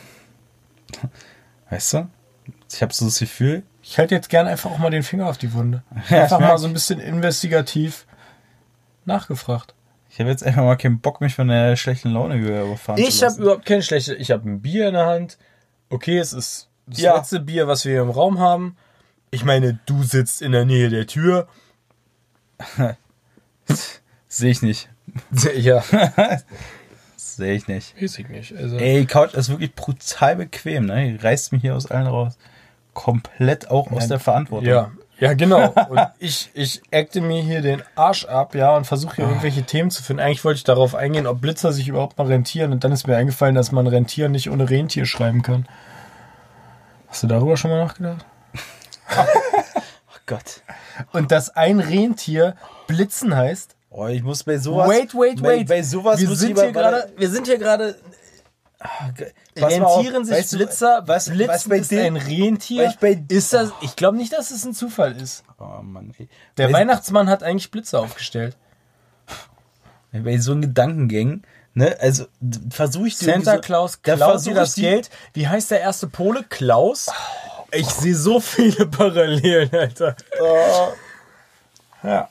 [1.69, 2.09] Weißt du?
[2.69, 5.37] Ich habe so das Gefühl, Ich halte jetzt gerne einfach auch mal den Finger auf
[5.37, 5.83] die Wunde.
[6.09, 8.05] Einfach ich mal so ein bisschen investigativ
[9.05, 9.73] nachgefragt.
[10.09, 13.21] ich habe jetzt einfach mal keinen Bock, mich von der schlechten Laune überfahren Ich zu
[13.21, 13.41] habe lassen.
[13.41, 14.13] überhaupt keine schlechte.
[14.15, 15.37] Ich habe ein Bier in der Hand.
[15.89, 17.15] Okay, es ist das Ja.
[17.15, 18.77] letzte Bier, was wir hier im Raum haben.
[19.31, 21.47] Ich meine, du sitzt in der Nähe der Tür.
[24.27, 24.89] Sehe ich nicht.
[25.57, 25.83] Ja,
[27.15, 27.99] Sehe ich nicht.
[28.01, 28.55] weiß ich nicht.
[28.55, 31.11] Also, Ey, Couch ist wirklich brutal bequem, ne?
[31.11, 32.37] Die reißt mich hier aus allen raus.
[32.93, 34.67] Komplett auch aus der Verantwortung.
[34.67, 35.69] ja, ja, genau.
[35.89, 39.91] Und ich, ich acte mir hier den Arsch ab, ja, und versuche hier irgendwelche Themen
[39.91, 40.19] zu finden.
[40.19, 42.71] Eigentlich wollte ich darauf eingehen, ob Blitzer sich überhaupt mal rentieren.
[42.71, 45.67] Und dann ist mir eingefallen, dass man Rentier nicht ohne Rentier schreiben kann.
[47.07, 48.25] Hast du darüber schon mal nachgedacht?
[50.13, 50.61] Oh Gott.
[51.11, 52.55] Und dass ein Rentier
[52.87, 53.75] Blitzen heißt?
[53.89, 54.87] Oh, ich muss bei sowas.
[54.87, 55.67] Wait, wait, bei, wait.
[55.67, 57.95] Bei sowas wir muss sind ich hier gerade, wir sind hier gerade
[59.55, 62.93] rentieren sich weißt Blitzer, was- Blitzen was bei ist ein Rentier.
[62.99, 65.43] bei- ist das, ich glaube nicht, dass es ein Zufall ist.
[65.59, 66.27] Oh Mann, ey.
[66.57, 68.57] Der bei, Weihnachtsmann hat eigentlich Blitzer aufgestellt.
[70.11, 71.95] bei so einem Gedankengängen, ne?
[72.01, 72.25] Also
[72.69, 75.09] versuche ich Santa so- Claus klaut dir das die- Geld.
[75.33, 76.43] Wie heißt der erste Pole?
[76.49, 77.07] Klaus?
[77.71, 80.15] Ich sehe so viele Parallelen, Alter.
[82.03, 82.29] Ja.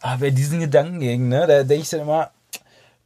[0.00, 1.46] Ah, bei diesen Gedankengängen, ne?
[1.46, 2.30] Da denke ich dann immer,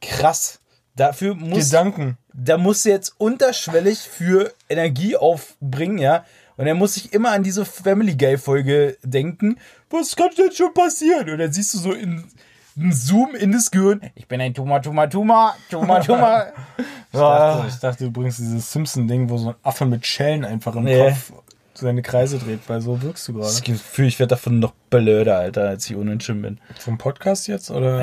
[0.01, 0.59] krass.
[0.95, 2.17] Dafür muss, Gedanken.
[2.33, 6.23] da muss jetzt unterschwellig für Energie aufbringen, ja.
[6.57, 9.57] Und er muss sich immer an diese Family Guy Folge denken.
[9.89, 11.29] Was kann denn schon passieren?
[11.29, 12.23] Und dann siehst du so in,
[12.77, 13.99] in Zoom in das Gehirn.
[14.15, 16.45] Ich bin ein Tuma, Tuma, Tuma, Tuma, Tuma.
[17.11, 20.75] Ich dachte, ich dachte, du bringst dieses Simpson-Ding, wo so ein Affe mit Schellen einfach
[20.75, 20.99] im Nee.
[21.09, 21.31] Kopf
[21.73, 23.71] seine Kreise dreht, weil so wirkst du Das gerade.
[23.71, 26.59] Gefühl, ich werde davon noch blöder, Alter, als ich unentschieden bin.
[26.77, 27.99] Vom Podcast jetzt, oder?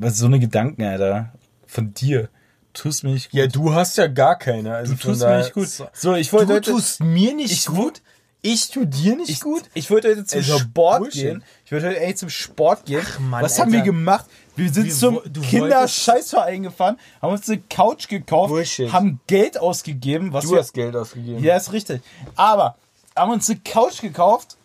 [0.00, 1.32] Was so eine Gedanken, Alter.
[1.66, 2.30] Von dir.
[2.74, 3.38] Tust mir nicht gut.
[3.40, 4.74] Ja, du hast ja gar keine.
[4.74, 5.68] Also du tust mir nicht gut.
[5.92, 8.02] So, ich wollte Du heute, tust mir nicht Ich- gut?
[8.46, 9.62] Ich tu dir nicht ich, gut?
[9.72, 11.22] ich wollte heute zum Also Sport Bullshit.
[11.22, 11.44] gehen.
[11.64, 13.00] Ich wollte heute eigentlich zum Sport gehen.
[13.30, 13.78] Mann, Was haben Alter.
[13.78, 14.26] wir gemacht?
[14.54, 15.18] Wir sind Wie zum
[15.78, 18.92] Kinderscheißverein gefahren, haben uns eine Couch gekauft, Bullshit.
[18.92, 21.42] haben Geld ausgegeben, was Du wir, hast Geld ausgegeben.
[21.42, 22.02] Ja, ist richtig.
[22.36, 22.76] Aber
[23.16, 24.56] haben uns eine Couch gekauft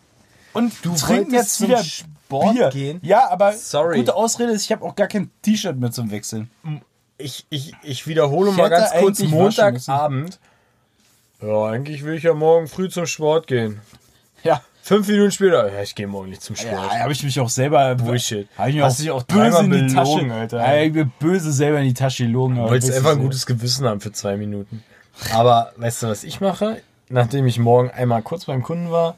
[0.53, 2.70] und Du trinken jetzt wieder Sport Bier.
[2.72, 2.99] gehen?
[3.01, 3.97] Ja, aber Sorry.
[3.99, 6.49] gute Ausrede ist, ich habe auch gar kein T-Shirt mehr zum Wechseln.
[7.20, 10.39] Ich, ich, ich wiederhole Ich mal ganz kurz Montagabend.
[11.41, 13.82] Ja, eigentlich will ich ja morgen früh zum Sport gehen.
[14.43, 14.61] Ja.
[14.82, 16.99] Fünf Minuten später, ja, ich gehe morgen nicht zum Ja, Sport.
[16.99, 17.93] habe ich mich auch selber.
[17.95, 18.47] Bullshit.
[18.57, 20.34] Hab ich Hast auch, auch böse in die belogen, Tasche.
[20.34, 20.57] Alter.
[20.57, 22.55] Ja, ich bin böse selber in die Tasche gelogen.
[22.55, 24.84] Du wolltest einfach ein gutes Gewissen haben für zwei Minuten.
[25.34, 26.82] Aber weißt du, was ich mache?
[27.09, 29.15] Nachdem ich morgen einmal kurz beim Kunden war,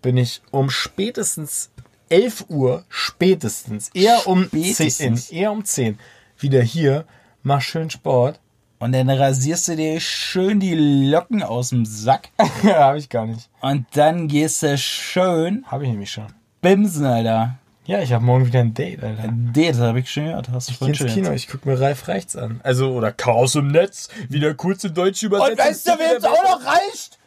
[0.00, 1.70] bin ich um spätestens
[2.08, 5.28] 11 Uhr, spätestens, eher um Spätestens.
[5.28, 5.98] 10, eher um 10,
[6.38, 7.04] wieder hier,
[7.42, 8.40] mach schön Sport.
[8.78, 12.30] Und dann rasierst du dir schön die Locken aus dem Sack.
[12.64, 13.48] ja, habe ich gar nicht.
[13.60, 16.26] Und dann gehst du schön Habe ich nämlich schon.
[16.60, 17.54] bimsen, Alter.
[17.84, 19.32] Ja, ich habe morgen wieder ein Date, Alter.
[19.54, 20.48] Das habe ich schon gehört.
[20.50, 21.34] Hast du Ich gehe ins Kino, erzählt.
[21.36, 22.60] ich gucke mir Ralf Reichts an.
[22.64, 25.52] Also, oder Chaos im Netz, wieder kurze deutsche Übersetzung.
[25.52, 27.18] Und weißt du, wer jetzt auch noch reicht?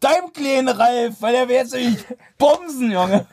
[0.00, 2.04] Deinem kleinen Ralf, weil er wird jetzt nicht
[2.38, 3.26] bumsen, Junge.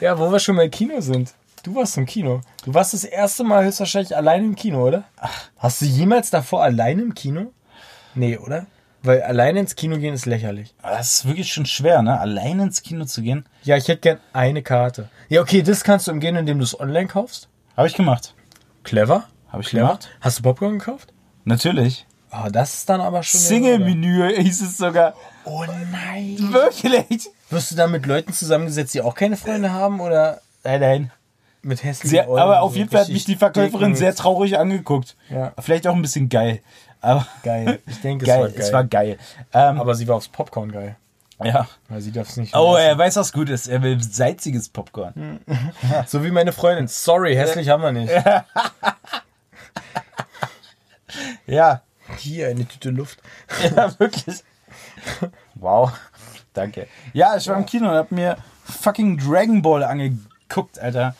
[0.00, 1.32] Ja, wo wir schon mal im Kino sind.
[1.62, 2.40] Du warst im Kino.
[2.64, 5.04] Du warst das erste Mal höchstwahrscheinlich allein im Kino, oder?
[5.58, 7.52] Hast du jemals davor allein im Kino?
[8.14, 8.66] Nee, oder?
[9.04, 10.74] Weil alleine ins Kino gehen ist lächerlich.
[10.82, 12.18] Aber Das ist wirklich schon schwer, ne?
[12.18, 13.46] Allein ins Kino zu gehen.
[13.62, 15.08] Ja, ich hätte gern eine Karte.
[15.28, 17.48] Ja, okay, das kannst du umgehen, indem du es online kaufst.
[17.76, 18.34] Habe ich gemacht.
[18.82, 19.24] Clever.
[19.48, 19.86] Habe ich Clever.
[19.86, 20.10] gemacht.
[20.20, 21.12] Hast du Popcorn gekauft?
[21.44, 22.06] Natürlich.
[22.30, 23.38] Ah, das ist dann aber schon.
[23.40, 25.14] Single-Menü hieß es sogar.
[25.44, 26.36] Oh nein.
[26.52, 27.28] Wirklich?
[27.50, 31.10] Wirst du da mit Leuten zusammengesetzt, die auch keine Freunde haben oder Nein, nein.
[31.62, 34.58] Mit hässlichen Sehr, Eulen, aber auf so jeden Fall hat mich die Verkäuferin sehr traurig
[34.58, 35.16] angeguckt.
[35.30, 35.52] Ja.
[35.58, 36.60] Vielleicht auch ein bisschen geil.
[37.00, 37.80] Aber geil.
[37.86, 39.18] Ich denke, geil, es war geil.
[39.18, 39.72] es war geil.
[39.74, 40.96] Ähm, aber sie war aufs Popcorn geil.
[41.42, 41.66] ja.
[41.88, 42.54] Weil sie darf es nicht.
[42.56, 43.66] Oh, er weiß, was gut ist.
[43.68, 45.40] Er will salziges Popcorn.
[45.46, 45.72] essen.
[46.06, 46.88] So wie meine Freundin.
[46.88, 48.12] Sorry, hässlich haben wir nicht.
[51.46, 51.82] Ja.
[52.18, 53.20] Hier eine Tüte Luft.
[53.76, 54.42] Ja, wirklich.
[55.54, 55.92] Wow.
[56.52, 56.86] Danke.
[57.12, 61.14] Ja, ich war im Kino und hab mir fucking Dragon Ball angeguckt, Alter.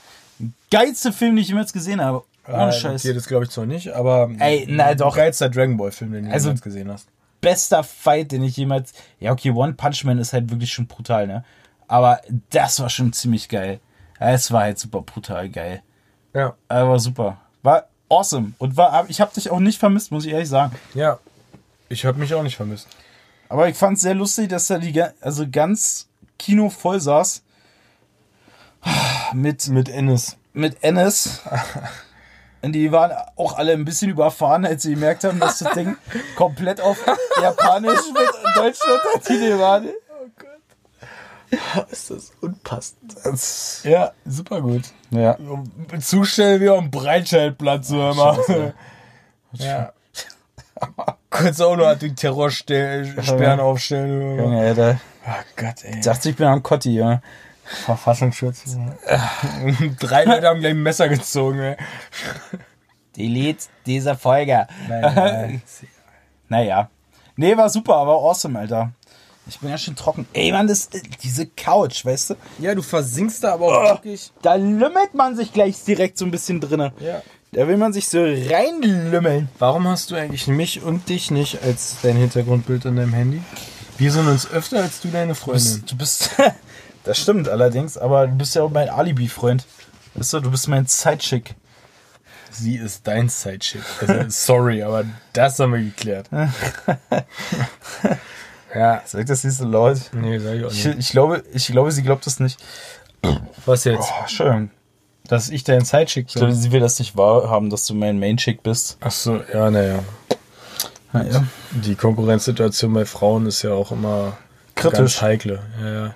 [0.73, 2.25] Geilste Film, den ich jemals gesehen habe.
[2.49, 3.03] Ohne Äh, Scheiß.
[3.03, 5.15] Dir das glaube ich zwar nicht, aber Ey, na doch.
[5.15, 7.07] geilster Dragon Ball Film, den du Also- jemals gesehen hast.
[7.41, 8.93] Bester Fight, den ich jemals.
[9.21, 11.45] Ja, okay, One Punch Man ist halt wirklich schon brutal, ne?
[11.89, 12.21] Aber
[12.51, 13.81] das war schon ziemlich geil.
[14.19, 15.83] Es war halt super brutal geil.
[16.35, 17.39] Ja, Aber war super.
[17.63, 18.53] War awesome.
[18.59, 20.75] Und war, ich habe dich auch nicht vermisst, muss ich ehrlich sagen.
[20.95, 21.19] ja.
[21.89, 22.89] Ich habe mich auch nicht vermisst.
[23.51, 26.09] Aber ich fand es sehr lustig, dass da die also ganz
[26.39, 27.43] Kino voll saß.
[29.35, 30.39] Mit, Mit Ennis.
[30.53, 31.41] Mit Ennis.
[32.63, 35.97] Und die waren auch alle ein bisschen überfahren, als sie gemerkt haben, dass das Ding
[36.37, 36.99] komplett auf
[37.41, 39.83] Japanisch mit Deutsch Untertitel war.
[41.91, 43.15] Ist das unpassend.
[43.85, 44.85] Ja, super gut.
[45.11, 45.37] Ja.
[46.01, 48.39] Zustellen wie am Breitscheidplatz so immer.
[49.53, 49.93] Ja.
[51.31, 54.39] Kurz auch noch die Terrorsperren aufstellen.
[54.39, 55.01] Junge, Alter.
[55.27, 55.99] Oh Gott, ey.
[55.99, 57.21] Ich dachte, ich bin am Kotti, ja.
[57.65, 58.65] Verfassungsschutz.
[60.01, 61.77] Drei Leute haben gleich ein Messer gezogen, ey.
[63.17, 64.67] Delete dieser Folge.
[64.89, 65.63] Nein, nein.
[66.49, 66.91] Naja.
[67.37, 68.93] Nee, war super, aber awesome, Alter.
[69.47, 70.27] Ich bin ja schon trocken.
[70.35, 70.91] Ey, Mann, das,
[71.23, 72.35] diese Couch, weißt du?
[72.59, 74.31] Ja, du versinkst da aber auch wirklich.
[74.43, 76.93] Da lümmelt man sich gleich direkt so ein bisschen drinne.
[77.01, 77.23] Ja.
[77.53, 79.49] Da will man sich so reinlümmeln.
[79.59, 83.43] Warum hast du eigentlich mich und dich nicht als dein Hintergrundbild in deinem Handy?
[83.97, 85.81] Wir sind uns öfter als du deine Du Freundin.
[85.81, 86.31] bist, du bist
[87.05, 89.65] das stimmt allerdings, aber du bist ja auch mein Alibi-Freund.
[90.15, 91.55] Weißt du, du bist mein Sidechick.
[92.51, 93.81] Sie ist dein Sidechick.
[94.01, 96.29] Also, sorry, aber das haben wir geklärt.
[98.75, 99.03] ja.
[99.05, 99.99] Sag das nicht so laut.
[100.13, 100.99] Nee, sag ich auch Ich, nicht.
[100.99, 102.59] ich, glaube, ich glaube, sie glaubt das nicht.
[103.67, 104.09] Was jetzt?
[104.11, 104.71] Oh, Entschuldigung.
[105.29, 106.57] Dass ich dein Sidechick Ich glaube, bin?
[106.61, 108.99] sie will das nicht wahrhaben, dass du mein Main-Chick bist.
[109.01, 110.01] Ach so, ja, naja.
[111.13, 111.45] Naja.
[111.71, 114.37] Die Konkurrenzsituation bei Frauen ist ja auch immer
[114.75, 114.99] Kritisch.
[114.99, 115.61] ganz heikle.
[115.81, 116.15] Ja, ja.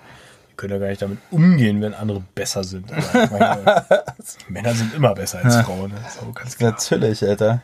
[0.56, 2.90] Können ja gar nicht damit umgehen, wenn andere besser sind.
[3.30, 3.84] Meine,
[4.48, 5.90] Männer sind immer besser als Frauen.
[5.90, 5.98] ne?
[6.22, 6.70] Auch ganz klar.
[6.70, 7.60] Natürlich, Alter.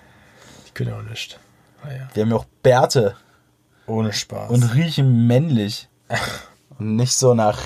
[0.66, 1.40] Die können ja auch nicht.
[1.84, 2.09] Naja.
[2.12, 3.16] Wir haben ja auch Bärte
[3.86, 4.51] Ohne Spaß.
[4.51, 5.88] und riechen männlich.
[6.78, 7.59] Und nicht so nach.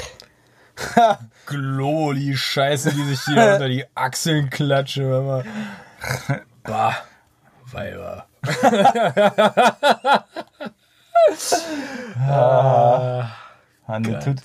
[1.46, 5.10] Glo, die Scheiße, die sich hier unter die Achseln klatschen.
[5.10, 5.44] Wenn man
[6.62, 6.94] bah,
[7.72, 8.26] Weiber.
[13.88, 14.36] Mann, das tut,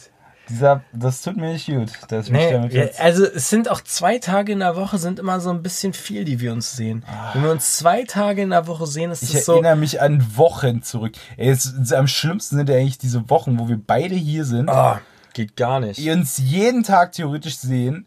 [0.51, 1.89] dieser, das tut mir nicht gut.
[2.09, 4.75] Dass ich mich Nee, damit ja, jetzt, also es sind auch zwei Tage in der
[4.75, 7.03] Woche sind immer so ein bisschen viel, die wir uns sehen.
[7.33, 9.53] Wenn wir uns zwei Tage in der Woche sehen, ist ich es so.
[9.53, 11.13] erinnere mich an Wochen zurück.
[11.37, 14.69] Ey, es, es, am schlimmsten sind ja eigentlich diese Wochen, wo wir beide hier sind,
[14.69, 15.01] Ah,
[15.33, 15.97] geht gar nicht.
[15.99, 18.05] die uns jeden Tag theoretisch sehen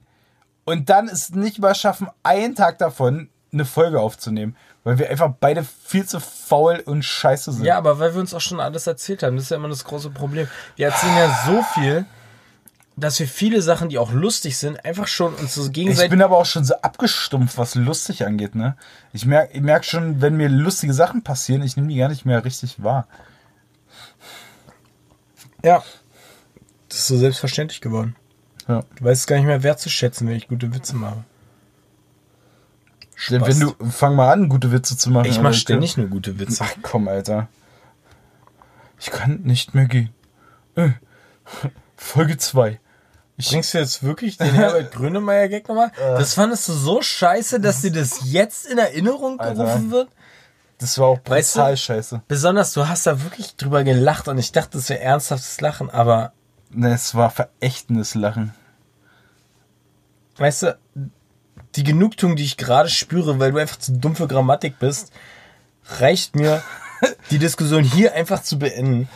[0.65, 5.33] und dann es nicht mal schaffen, einen Tag davon eine Folge aufzunehmen, weil wir einfach
[5.41, 7.65] beide viel zu faul und scheiße sind.
[7.65, 9.85] Ja, aber weil wir uns auch schon alles erzählt haben, das ist ja immer das
[9.85, 10.49] große Problem.
[10.77, 12.05] Wir erzählen ja so viel,
[12.97, 16.11] dass wir viele Sachen, die auch lustig sind, einfach schon uns so Ich gegenseitig.
[16.11, 18.77] bin aber auch schon so abgestumpft, was lustig angeht, ne?
[19.13, 22.25] Ich merke ich merk schon, wenn mir lustige Sachen passieren, ich nehme die gar nicht
[22.25, 23.09] mehr richtig wahr.
[25.65, 25.83] Ja.
[26.89, 28.15] Das ist so selbstverständlich geworden.
[28.69, 28.85] Ja.
[28.97, 31.25] Du weißt es gar nicht mehr wertzuschätzen, wenn ich gute Witze mache.
[33.31, 35.27] Denn Wenn du, fang mal an, gute Witze zu machen.
[35.27, 36.65] Ich mache ständig nur gute Witze.
[36.65, 37.49] Ach komm, Alter.
[39.01, 40.11] Ich kann nicht mehr gehen.
[40.75, 40.91] Äh.
[41.97, 42.81] Folge 2.
[43.37, 45.89] Bringst du jetzt wirklich den Herbert Grönemeyer-Gag nochmal?
[45.97, 46.19] Äh.
[46.19, 49.65] Das fandest du so scheiße, dass dir das jetzt in Erinnerung Alter.
[49.65, 50.09] gerufen wird?
[50.79, 52.23] Das war auch Weißt du- brutal scheiße.
[52.29, 56.33] Besonders, du hast da wirklich drüber gelacht und ich dachte, das wäre ernsthaftes Lachen, aber
[56.71, 58.53] Ne, es war verächtendes Lachen.
[60.37, 60.79] weißt du,
[61.77, 65.13] die Genugtuung, die ich gerade spüre, weil du einfach zu dumm für Grammatik bist,
[65.99, 66.63] reicht mir,
[67.31, 69.09] die Diskussion hier einfach zu beenden.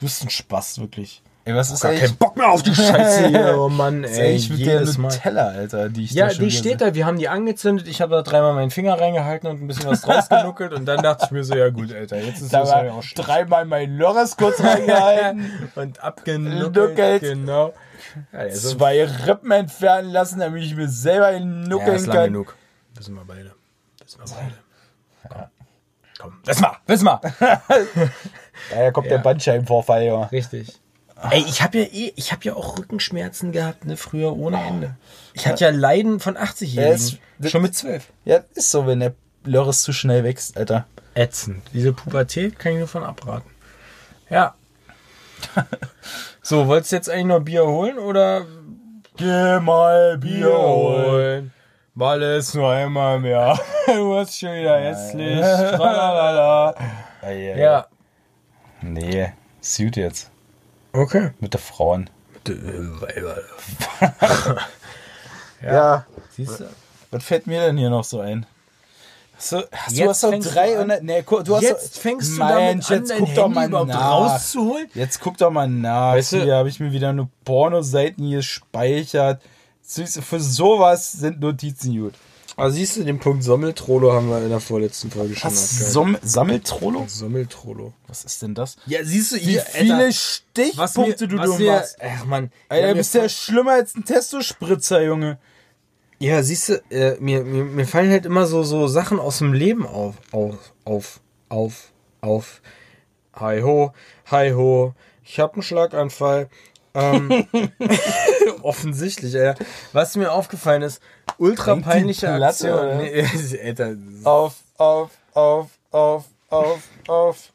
[0.00, 1.22] Du bist ein Spaß, wirklich.
[1.44, 4.34] Ey, was ist Gar eigentlich, keinen Bock mehr auf die Scheiße hier, oh Mann, ey,
[4.38, 5.08] mit der jedes Mal.
[5.08, 8.14] Nutella, Alter, die ich Ja, da die steht da, wir haben die angezündet, ich habe
[8.14, 11.30] da dreimal meinen Finger reingehalten und ein bisschen was draus genuckelt und dann dachte ich
[11.32, 13.26] mir so, ja gut, Alter, jetzt ist Da das war ja auch schlecht.
[13.26, 17.22] dreimal mein Lörres kurz reingehalten, Und abgenuckelt, Nuckelt.
[17.22, 17.72] genau.
[18.32, 22.24] Ja, der zwei Rippen entfernen lassen, damit ich mir selber ja, nuckeln ist lang kann.
[22.26, 22.54] genug.
[22.94, 23.52] Wissen wir beide.
[24.04, 24.54] Wissen wir beide.
[25.28, 25.42] Komm,
[26.20, 27.20] komm, wissen wir, wissen wir.
[28.70, 29.16] Daher kommt Ja.
[29.16, 30.22] der Bandscheibenvorfall, ja.
[30.24, 30.78] Richtig.
[31.30, 34.96] Ey, ich habe ja eh, ich habe ja auch Rückenschmerzen gehabt, ne, früher ohne Ende.
[35.34, 36.82] Ich hatte ja Leiden von 80-Jährigen.
[36.82, 36.94] Ja,
[37.40, 38.04] es- Schon mit 12.
[38.24, 39.14] Ja, ist so, wenn der
[39.44, 40.86] Lörres zu schnell wächst, Alter.
[41.14, 41.62] ätzend.
[41.72, 43.50] Diese Pubertät kann ich nur von abraten.
[44.30, 44.54] Ja.
[46.42, 48.46] so, wolltest du jetzt eigentlich noch Bier holen oder
[49.16, 50.18] Geh mal
[51.94, 53.58] Mal ist nur einmal mehr.
[53.86, 55.38] du hast schon wieder hässlich.
[55.40, 56.74] Tralalala.
[57.56, 57.86] Ja.
[58.80, 59.32] Nee,
[59.78, 60.31] gut jetzt.
[60.92, 61.30] Okay.
[61.40, 62.10] Mit der Frauen.
[62.46, 63.38] D- äh, Weiber.
[65.62, 66.06] Ja.
[66.30, 66.64] Siehst du?
[67.10, 68.46] Was fällt mir denn hier noch so ein?
[69.36, 71.02] Hast du, hast du hast doch fängst du 300.
[71.02, 73.88] Nee, du hast Jetzt doch, fängst du an, jetzt dein guck doch Handy mal überhaupt
[73.90, 74.10] nach.
[74.34, 74.88] rauszuholen.
[74.94, 76.14] Jetzt guck doch mal nach.
[76.14, 79.42] Weißt du- hier habe ich mir wieder nur Pornoseiten hier gespeichert.
[79.84, 82.14] Für sowas sind Notizen gut.
[82.56, 85.92] Also siehst du, den Punkt Sommeltrollo haben wir in der vorletzten Folge schon Was?
[85.92, 87.06] Som Sammeltrollo?
[87.08, 87.94] Sommeltrollo.
[88.08, 88.76] Was ist denn das?
[88.86, 91.96] Ja, siehst du, Wie ihr, viele Alter, Stichpunkte du was du mir, machst.
[92.00, 95.38] Ach man, Ey, ja, du mir bist ja schlimmer als ein Testospritzer, Junge.
[96.18, 99.54] Ja, siehst du, äh, mir, mir, mir fallen halt immer so, so Sachen aus dem
[99.54, 102.62] Leben auf, auf, auf, auf, auf.
[103.34, 103.92] Hi ho,
[104.30, 104.94] hi ho,
[105.24, 106.48] ich hab einen Schlaganfall.
[106.94, 107.46] Ähm,
[108.62, 109.54] offensichtlich, ey.
[109.92, 111.00] Was mir aufgefallen ist,
[111.38, 112.72] ultra peinliche Aktion.
[112.72, 112.96] oder?
[113.02, 113.26] Nee,
[113.62, 117.52] Alter, Auf, auf, auf, auf, auf, auf.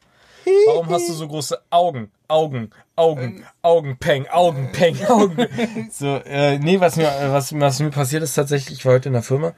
[0.67, 2.11] warum hast du so große Augen?
[2.30, 5.47] Augen, Augen, Augenpeng, Augenpeng, Augen.
[5.91, 9.13] So, äh, nee, was mir, was, was mir passiert ist tatsächlich, ich war heute in
[9.13, 9.53] der Firma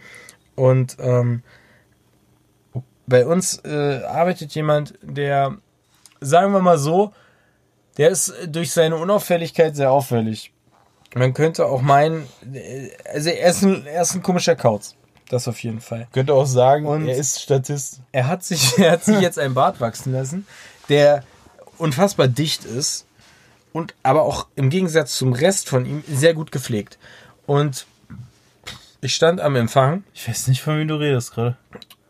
[0.56, 1.42] und ähm,
[3.08, 5.58] bei uns äh, arbeitet jemand, der,
[6.22, 7.12] sagen wir mal so,
[7.98, 10.54] der ist durch seine Unauffälligkeit sehr auffällig.
[11.16, 14.96] Man könnte auch meinen, äh, also er ist ein, er ist ein komischer Kauz.
[15.30, 16.08] Das auf jeden Fall.
[16.12, 18.02] Könnte auch sagen, Und- er ist Statist.
[18.12, 20.46] Er hat sich, er hat sich jetzt einen Bart wachsen lassen,
[20.90, 21.24] der
[21.78, 23.06] unfassbar dicht ist
[23.74, 26.98] und aber auch im Gegensatz zum Rest von ihm sehr gut gepflegt.
[27.46, 27.86] Und
[29.02, 31.58] ich stand am Empfang Ich weiß nicht, von wem du redest gerade.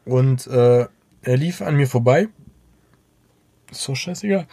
[0.06, 0.88] und äh,
[1.22, 2.28] er lief an mir vorbei.
[3.72, 4.48] Ist so scheißegal.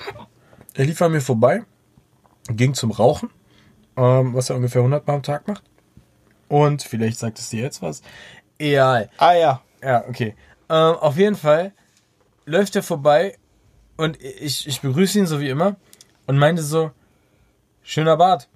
[0.74, 1.62] Er lief an mir vorbei,
[2.48, 3.30] ging zum Rauchen,
[3.96, 5.62] ähm, was er ungefähr 100 Mal am Tag macht.
[6.48, 8.02] Und vielleicht sagt es dir jetzt was.
[8.58, 9.10] Egal.
[9.18, 9.60] Ah ja.
[9.82, 10.34] Ja, okay.
[10.68, 11.72] Ähm, auf jeden Fall
[12.44, 13.36] läuft er vorbei
[13.96, 15.76] und ich, ich begrüße ihn so wie immer
[16.26, 16.90] und meinte so,
[17.82, 18.48] schöner Bart.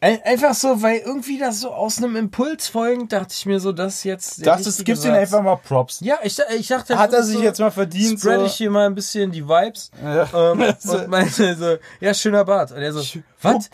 [0.00, 3.72] Ein, einfach so, weil irgendwie das so aus einem Impuls folgend, dachte ich mir so,
[3.72, 4.46] dass jetzt.
[4.46, 6.00] Das ist, gibst ihm Satz- einfach mal Props.
[6.00, 6.98] Ja, ich, ich dachte.
[6.98, 9.90] Hat er sich jetzt mal verdient, Spread so- ich hier mal ein bisschen die Vibes.
[10.04, 10.52] Ja.
[10.52, 10.60] Ähm,
[10.90, 12.72] und meinte so, ja, schöner Bart.
[12.72, 13.02] Und er so,
[13.40, 13.70] was?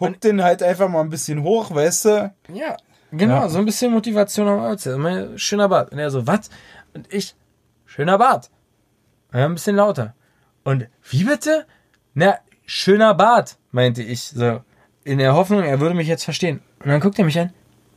[0.00, 2.34] Huck den halt einfach mal ein bisschen hoch, weißt du?
[2.52, 2.76] Ja,
[3.12, 3.48] genau, Ja.
[3.48, 4.76] so ein bisschen Motivation am.
[5.02, 5.92] Mein schöner Bart.
[5.92, 6.50] Und er so, was?
[6.94, 7.34] Und ich,
[7.86, 8.50] schöner Bart.
[9.32, 10.14] Ja, ein bisschen lauter.
[10.64, 11.66] Und wie bitte?
[12.14, 14.60] Na, schöner Bart, meinte ich so.
[15.04, 16.62] In der Hoffnung, er würde mich jetzt verstehen.
[16.80, 17.52] Und dann guckt er mich an.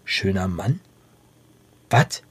[0.05, 0.79] Schöner Mann?
[1.89, 2.23] Was?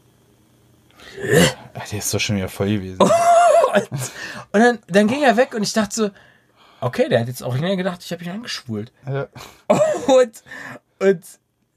[1.74, 2.98] Ach, der ist doch schon wieder voll gewesen.
[4.52, 6.10] Und dann, dann ging er weg und ich dachte so,
[6.84, 8.92] okay, der hat jetzt auch länger gedacht, ich habe ihn angeschwult.
[9.06, 9.26] Ja.
[10.06, 10.42] Und,
[11.00, 11.24] und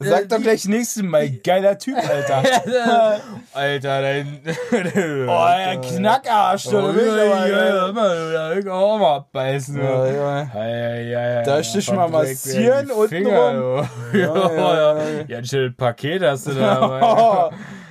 [0.00, 2.42] Sag äh, doch gleich nächstes Mal, geiler Typ, Alter.
[3.52, 4.40] Alter, dein.
[5.28, 8.72] Oh, ein Knackarsch, du Oh, willst ja, ja, ja, ja.
[8.72, 9.76] Auch mal abbeißen.
[9.76, 10.42] Ja, ja.
[10.54, 13.88] Ja, ja, ja, ja, Da stich mal massieren unten Finger, rum.
[14.12, 15.24] Ja, Ja, ja, ja, ja.
[15.26, 15.38] ja.
[15.38, 17.50] ein schönes Paket hast du da.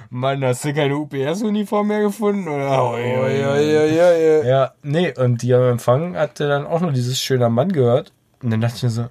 [0.10, 2.47] Mann, hast du keine UPS-Uniform mehr gefunden?
[2.47, 2.84] Oder?
[2.84, 4.43] Oh, ja, ja, ja, ja, ja.
[4.43, 8.14] Ja, nee, und die am Empfang hatte dann auch nur dieses schöner Mann gehört.
[8.41, 9.05] Und dann dachte ich mir so,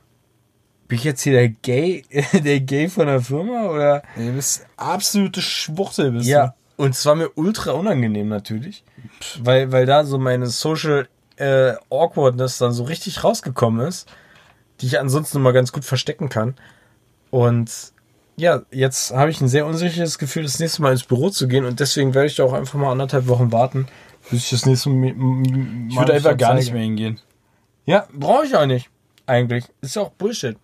[0.89, 3.69] bin ich jetzt hier der Gay, der Gay von der Firma?
[3.71, 4.03] Oder?
[4.17, 8.85] Du bist absolute Schwuchtel, bist Ja, und es war mir ultra unangenehm natürlich,
[9.41, 14.09] weil, weil da so meine Social äh, Awkwardness dann so richtig rausgekommen ist,
[14.81, 16.55] die ich ansonsten immer ganz gut verstecken kann.
[17.31, 17.93] Und
[18.37, 21.65] ja, jetzt habe ich ein sehr unsicheres Gefühl, das nächste Mal ins Büro zu gehen
[21.65, 23.87] und deswegen werde ich da auch einfach mal anderthalb Wochen warten,
[24.31, 25.15] bis ich das nächste Mal.
[25.15, 25.89] du.
[25.89, 27.19] Ich würde einfach gar nicht mehr hingehen.
[27.87, 28.91] Ja, brauche ich auch nicht.
[29.27, 29.65] Eigentlich.
[29.81, 30.57] Ist ja auch Bullshit.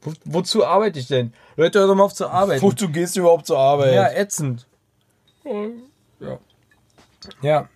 [0.00, 1.32] Wo, wozu arbeite ich denn?
[1.56, 2.62] Leute, hört doch mal auf zu arbeiten.
[2.62, 3.94] Wo du gehst überhaupt zur Arbeit?
[3.94, 4.66] Ja, ätzend.
[5.44, 6.38] Ja.
[7.42, 7.68] Ja.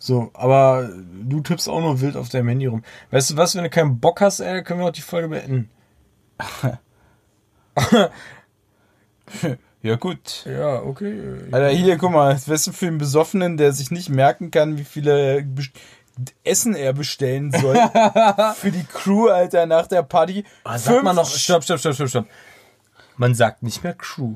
[0.00, 0.90] So, aber
[1.22, 2.82] du tippst auch nur wild auf deinem Handy rum.
[3.10, 5.70] Weißt du was, wenn du keinen Bock hast, ey, können wir auch die Folge beenden.
[9.82, 10.44] ja gut.
[10.46, 11.20] Ja, okay.
[11.52, 15.46] Alter, hier, guck mal, du, für einen Besoffenen, der sich nicht merken kann, wie viele
[16.44, 17.74] Essen er bestellen soll.
[18.56, 20.44] für die Crew, Alter, nach der Party.
[20.64, 22.26] Ah, sagt man noch, stopp, stopp, stopp, stopp, stopp.
[23.16, 24.34] Man sagt nicht mehr Crew.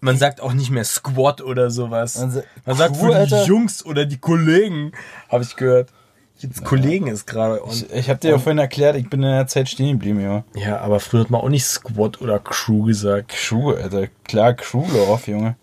[0.00, 2.18] Man sagt auch nicht mehr Squad oder sowas.
[2.18, 3.44] Man sa- Man sagt für die?
[3.46, 4.92] Jungs oder die Kollegen,
[5.30, 5.90] habe ich gehört.
[6.38, 7.62] Jetzt Kollegen ist gerade.
[7.70, 10.20] Ich, und- ich hab dir ja vorhin erklärt, ich bin in der Zeit stehen geblieben,
[10.20, 10.44] ja.
[10.54, 13.28] Ja, aber früher hat man auch nicht Squad oder Crew gesagt.
[13.28, 14.08] Crew, Alter.
[14.24, 15.56] Klar, Crew Love, Junge.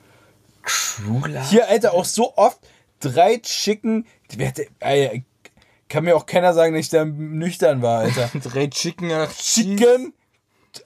[0.63, 1.21] Crew?
[1.49, 2.59] Hier, Alter, auch so oft
[2.99, 4.05] drei Chicken.
[4.79, 5.13] Alter,
[5.89, 8.29] kann mir auch keiner sagen, dass ich da nüchtern war, Alter.
[8.49, 10.13] Drei Chicken, ach, Chicken,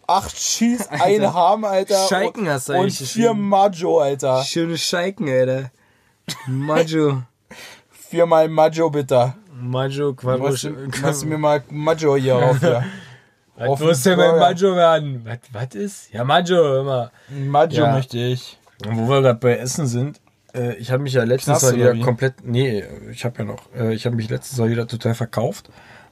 [0.08, 1.34] acht Cheese, ein Alter.
[1.36, 2.08] Ham, Alter.
[2.08, 3.48] Scheiken hast du und, und eigentlich vier geschrieben.
[3.50, 4.44] Maggio, Alter.
[4.44, 5.72] Schöne Scheiken, Alter.
[6.48, 7.22] Majo.
[8.10, 9.36] Viermal Maggio, bitte.
[9.58, 10.43] Maggio, Quattro.
[10.49, 12.84] Machst du, mir mal Maggio hier auf, ja.
[13.58, 14.39] Was auf muss den denn Burger.
[14.39, 15.22] Maggio werden?
[15.24, 16.14] Was, was ist?
[16.14, 17.12] Ja, Maggio, immer.
[17.30, 17.93] Maggio Ja.
[17.93, 18.58] möchte ich.
[18.86, 20.20] Und wo wir gerade bei Essen sind,
[20.53, 22.01] äh, ich habe mich ja letztens Knast mal wieder wie?
[22.01, 25.70] komplett, nee, ich habe ja noch, äh, ich habe mich letztens mal wieder total verkauft,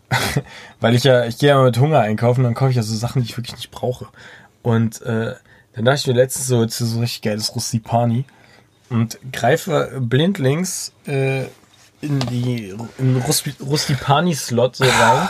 [0.79, 3.21] weil ich ja, ich gehe ja mit Hunger einkaufen, dann kaufe ich ja so Sachen,
[3.21, 4.07] die ich wirklich nicht brauche.
[4.61, 5.33] Und äh,
[5.75, 8.23] dann dachte ich mir letztens so, jetzt ist so richtig geiles Rustipani
[8.89, 11.43] und greife blindlings äh,
[12.03, 13.23] in die in
[13.61, 15.29] Rustipani-Slot so rein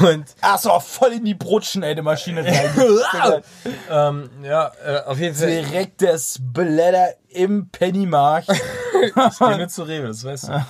[0.00, 3.42] und Ach so, voll in die Brotschneidemaschine rein.
[3.90, 5.48] ähm, ja, äh, auf jeden Fall.
[5.48, 8.48] Direkt das Blätter im Pennymarkt.
[9.00, 10.64] Ich gehe nur zu Rewe, das weißt du.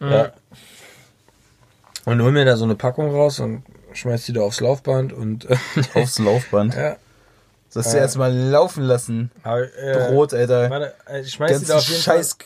[0.00, 0.32] ja.
[2.04, 3.62] Und hol mir da so eine Packung raus und
[3.94, 5.56] schmeiß die da aufs Laufband und äh,
[5.94, 6.74] Aufs Laufband.
[6.74, 6.96] ja,
[7.70, 9.30] Sollst du erstmal laufen lassen.
[9.42, 10.68] äh, Brot, Alter.
[10.68, 12.36] Warte, äh, ich schmeiß die da auf jeden scheiß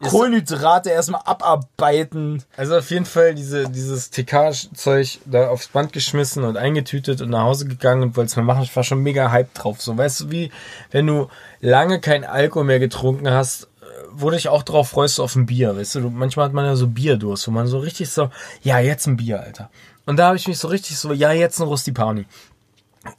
[0.00, 2.42] Kohlenhydrate erstmal abarbeiten.
[2.56, 7.44] Also auf jeden Fall diese, dieses TK-Zeug da aufs Band geschmissen und eingetütet und nach
[7.44, 8.62] Hause gegangen und wollte es mal machen.
[8.62, 9.80] Ich war schon mega hyped drauf.
[9.80, 10.50] So, weißt du, wie
[10.90, 11.28] wenn du
[11.60, 15.46] lange kein Alkohol mehr getrunken hast, äh, wo du dich auch drauf freust, auf ein
[15.46, 18.30] Bier, weißt du, du, manchmal hat man ja so Bierdurst, wo man so richtig so,
[18.62, 19.70] ja, jetzt ein Bier, Alter.
[20.04, 22.26] Und da habe ich mich so richtig so, ja, jetzt ein Rustipani.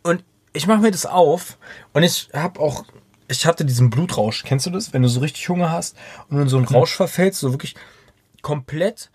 [0.04, 0.24] Und
[0.54, 1.58] ich mache mir das auf
[1.94, 2.86] und ich habe auch,
[3.28, 4.44] ich hatte diesen Blutrausch.
[4.44, 4.94] Kennst du das?
[4.94, 5.96] Wenn du so richtig Hunger hast
[6.30, 7.76] und in so einen Rausch verfällst, so wirklich
[8.42, 9.10] komplett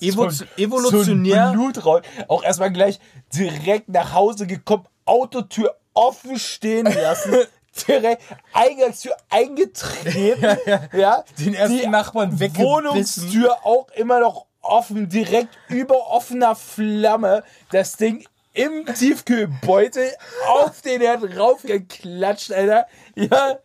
[0.00, 1.48] evo So evolutionär.
[1.48, 2.02] So Blutrausch.
[2.28, 3.00] Auch erstmal gleich
[3.34, 7.34] direkt nach Hause gekommen, Autotür offen stehen lassen.
[7.88, 10.58] direkt Eingangstür eingetreten.
[10.92, 12.64] ja, Den ersten Die Nachbarn weggebissen.
[12.64, 17.42] Wohnungstür auch immer noch offen, direkt über offener Flamme.
[17.70, 18.26] Das Ding
[18.56, 20.10] im Tiefkühlbeutel
[20.48, 22.86] auf den Herd raufgeklatscht, Alter.
[23.14, 23.58] Ja,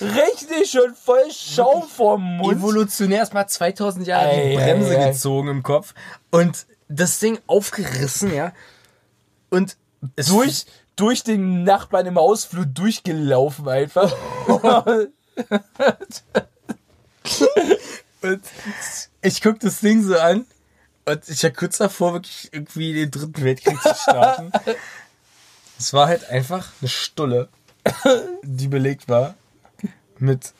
[0.00, 2.56] richtig schon voll Schaum vorm Mund.
[2.58, 5.12] evolutionär erstmal 2000 Jahre Ey, die Bremse ey, ey.
[5.12, 5.94] gezogen im Kopf
[6.30, 8.52] und das Ding aufgerissen, ja.
[9.50, 9.76] Und
[10.16, 10.66] durch,
[10.96, 14.14] durch den Nachbarn im Hausflur durchgelaufen einfach.
[18.20, 18.40] Und
[19.22, 20.46] ich guck das Ding so an
[21.08, 24.52] und ich war kurz davor, wirklich irgendwie den dritten Weltkrieg zu starten.
[25.78, 27.48] es war halt einfach eine Stulle,
[28.42, 29.34] die belegt war
[30.18, 30.52] mit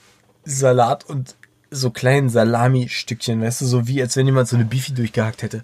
[0.45, 1.37] Salat und
[1.71, 5.63] so kleinen Salami-Stückchen, weißt du, so wie als wenn jemand so eine Beefy durchgehackt hätte.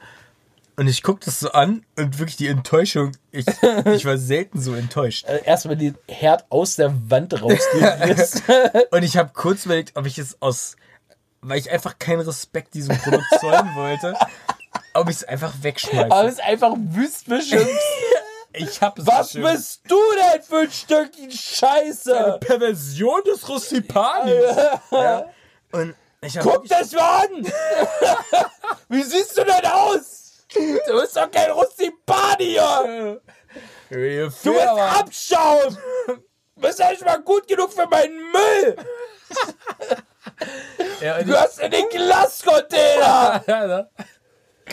[0.77, 3.47] Und ich guck das so an und wirklich die Enttäuschung, ich,
[3.87, 5.25] ich war selten so enttäuscht.
[5.27, 8.43] Äh, Erstmal den Herd aus der Wand rausgerissen.
[8.91, 10.77] Und ich habe kurz überlegt, ob ich es aus,
[11.41, 14.15] weil ich einfach keinen Respekt diesem Produkt zollen wollte,
[14.95, 16.27] ob ich es einfach Aber wegschmeiße.
[16.27, 17.69] es ist einfach wüst beschimpft.
[18.57, 19.47] Ich habe es Was bestimmt.
[19.53, 22.39] bist du denn für ein Stückchen Scheiße?
[22.41, 24.57] Perversion des Rustipanis.
[24.93, 25.25] ja.
[25.73, 27.45] Und ich habe Guck das mal an!
[28.89, 30.45] Wie siehst du denn aus?
[30.55, 33.21] Du bist doch kein Rustipani hier!
[33.91, 35.77] Du bist Abschaum!
[36.07, 38.77] Du bist ja nicht mal gut genug für meinen Müll!
[41.01, 43.43] ja, und Du hast in den Glascontainer!
[43.49, 43.91] ja, ne?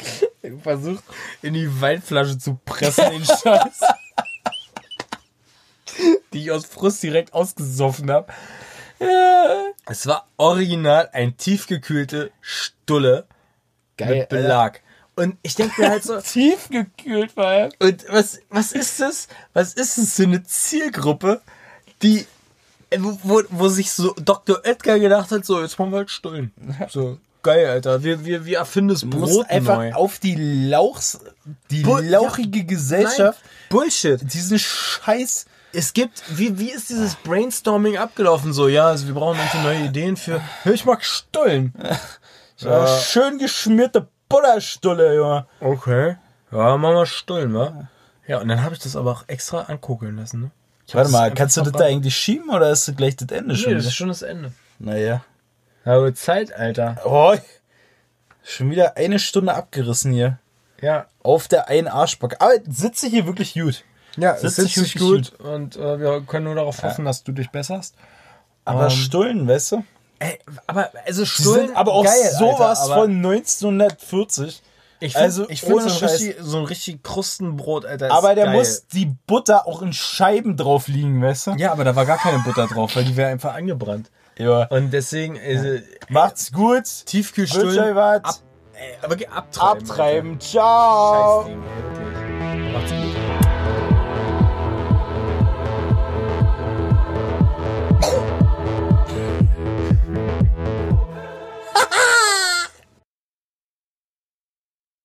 [0.63, 1.03] Versucht
[1.41, 3.79] in die Weinflasche zu pressen, den Scheiß.
[6.33, 8.31] die ich aus Frust direkt ausgesoffen habe.
[9.87, 13.25] Es war original ein tiefgekühlte Stulle
[13.99, 14.81] mit Belag.
[15.15, 17.71] Und ich denke mir halt so, Tiefgekühlt vor allem.
[17.79, 19.27] Und was, was ist das?
[19.53, 21.41] Was ist das für eine Zielgruppe,
[22.01, 22.25] die,
[22.97, 24.61] wo, wo, wo sich so Dr.
[24.65, 26.51] Oetker gedacht hat, so, jetzt machen wir halt Stullen.
[26.89, 28.03] So, geil, Alter.
[28.03, 29.93] Wir, wir, wir erfinden das Du musst Brot einfach neu.
[29.93, 30.35] auf die
[30.69, 31.19] Lauchs,
[31.69, 34.33] die Bu- lauchige Gesellschaft, Nein, Bullshit.
[34.33, 35.45] diesen Scheiß.
[35.73, 38.51] Es gibt, wie, wie ist dieses Brainstorming abgelaufen?
[38.51, 41.73] So, ja, also wir brauchen irgendwie neue Ideen für, ich mag Stullen.
[42.57, 42.85] Ja.
[42.99, 45.47] Schön geschmierte Butterstulle, Junge.
[45.61, 46.17] Okay.
[46.51, 47.89] Ja, machen wir Stullen, wa?
[48.27, 50.51] Ja, und dann habe ich das aber auch extra ankugeln lassen, ne?
[50.93, 53.59] Warte mal, kannst du das da eigentlich schieben oder ist das gleich das Ende Nee,
[53.59, 53.71] schon?
[53.73, 53.87] das wieder?
[53.89, 54.51] ist schon das Ende.
[54.77, 55.23] Naja.
[55.85, 56.97] Aber Zeit, Alter.
[57.05, 57.35] Oh,
[58.43, 60.37] schon wieder eine Stunde abgerissen hier.
[60.81, 62.41] Ja, Auf der einen Arschbacke.
[62.41, 63.83] Aber sitze hier wirklich gut.
[64.17, 67.05] Ja, Sitzt es sitzt sich sich wirklich gut und äh, wir können nur darauf hoffen,
[67.05, 67.95] dass du dich besserst.
[68.65, 69.83] Aber Ähm, Stullen, weißt du?
[70.19, 74.61] Ey, aber also Stullen, sind aber auch geil, sowas Alter, aber von 1940.
[74.99, 78.07] Ich find, also ich finde ohne so, ein richtig, so ein richtig Krustenbrot, Alter.
[78.07, 78.53] ist Aber der geil.
[78.57, 81.51] muss die Butter auch in Scheiben drauf liegen, weißt du?
[81.53, 84.11] Ja, aber da war gar keine Butter drauf, weil die wäre einfach angebrannt.
[84.41, 84.65] Ja.
[84.67, 86.83] Und deswegen äh, Macht's gut.
[86.85, 87.05] Was.
[88.25, 88.35] ab,
[88.73, 89.81] ey, aber abtreiben.
[89.89, 90.31] Abtreiben.
[90.31, 90.39] Alter.
[90.45, 91.43] Ciao.
[91.43, 92.73] Scheiß Ding, wirklich.
[92.73, 93.10] Macht's gut.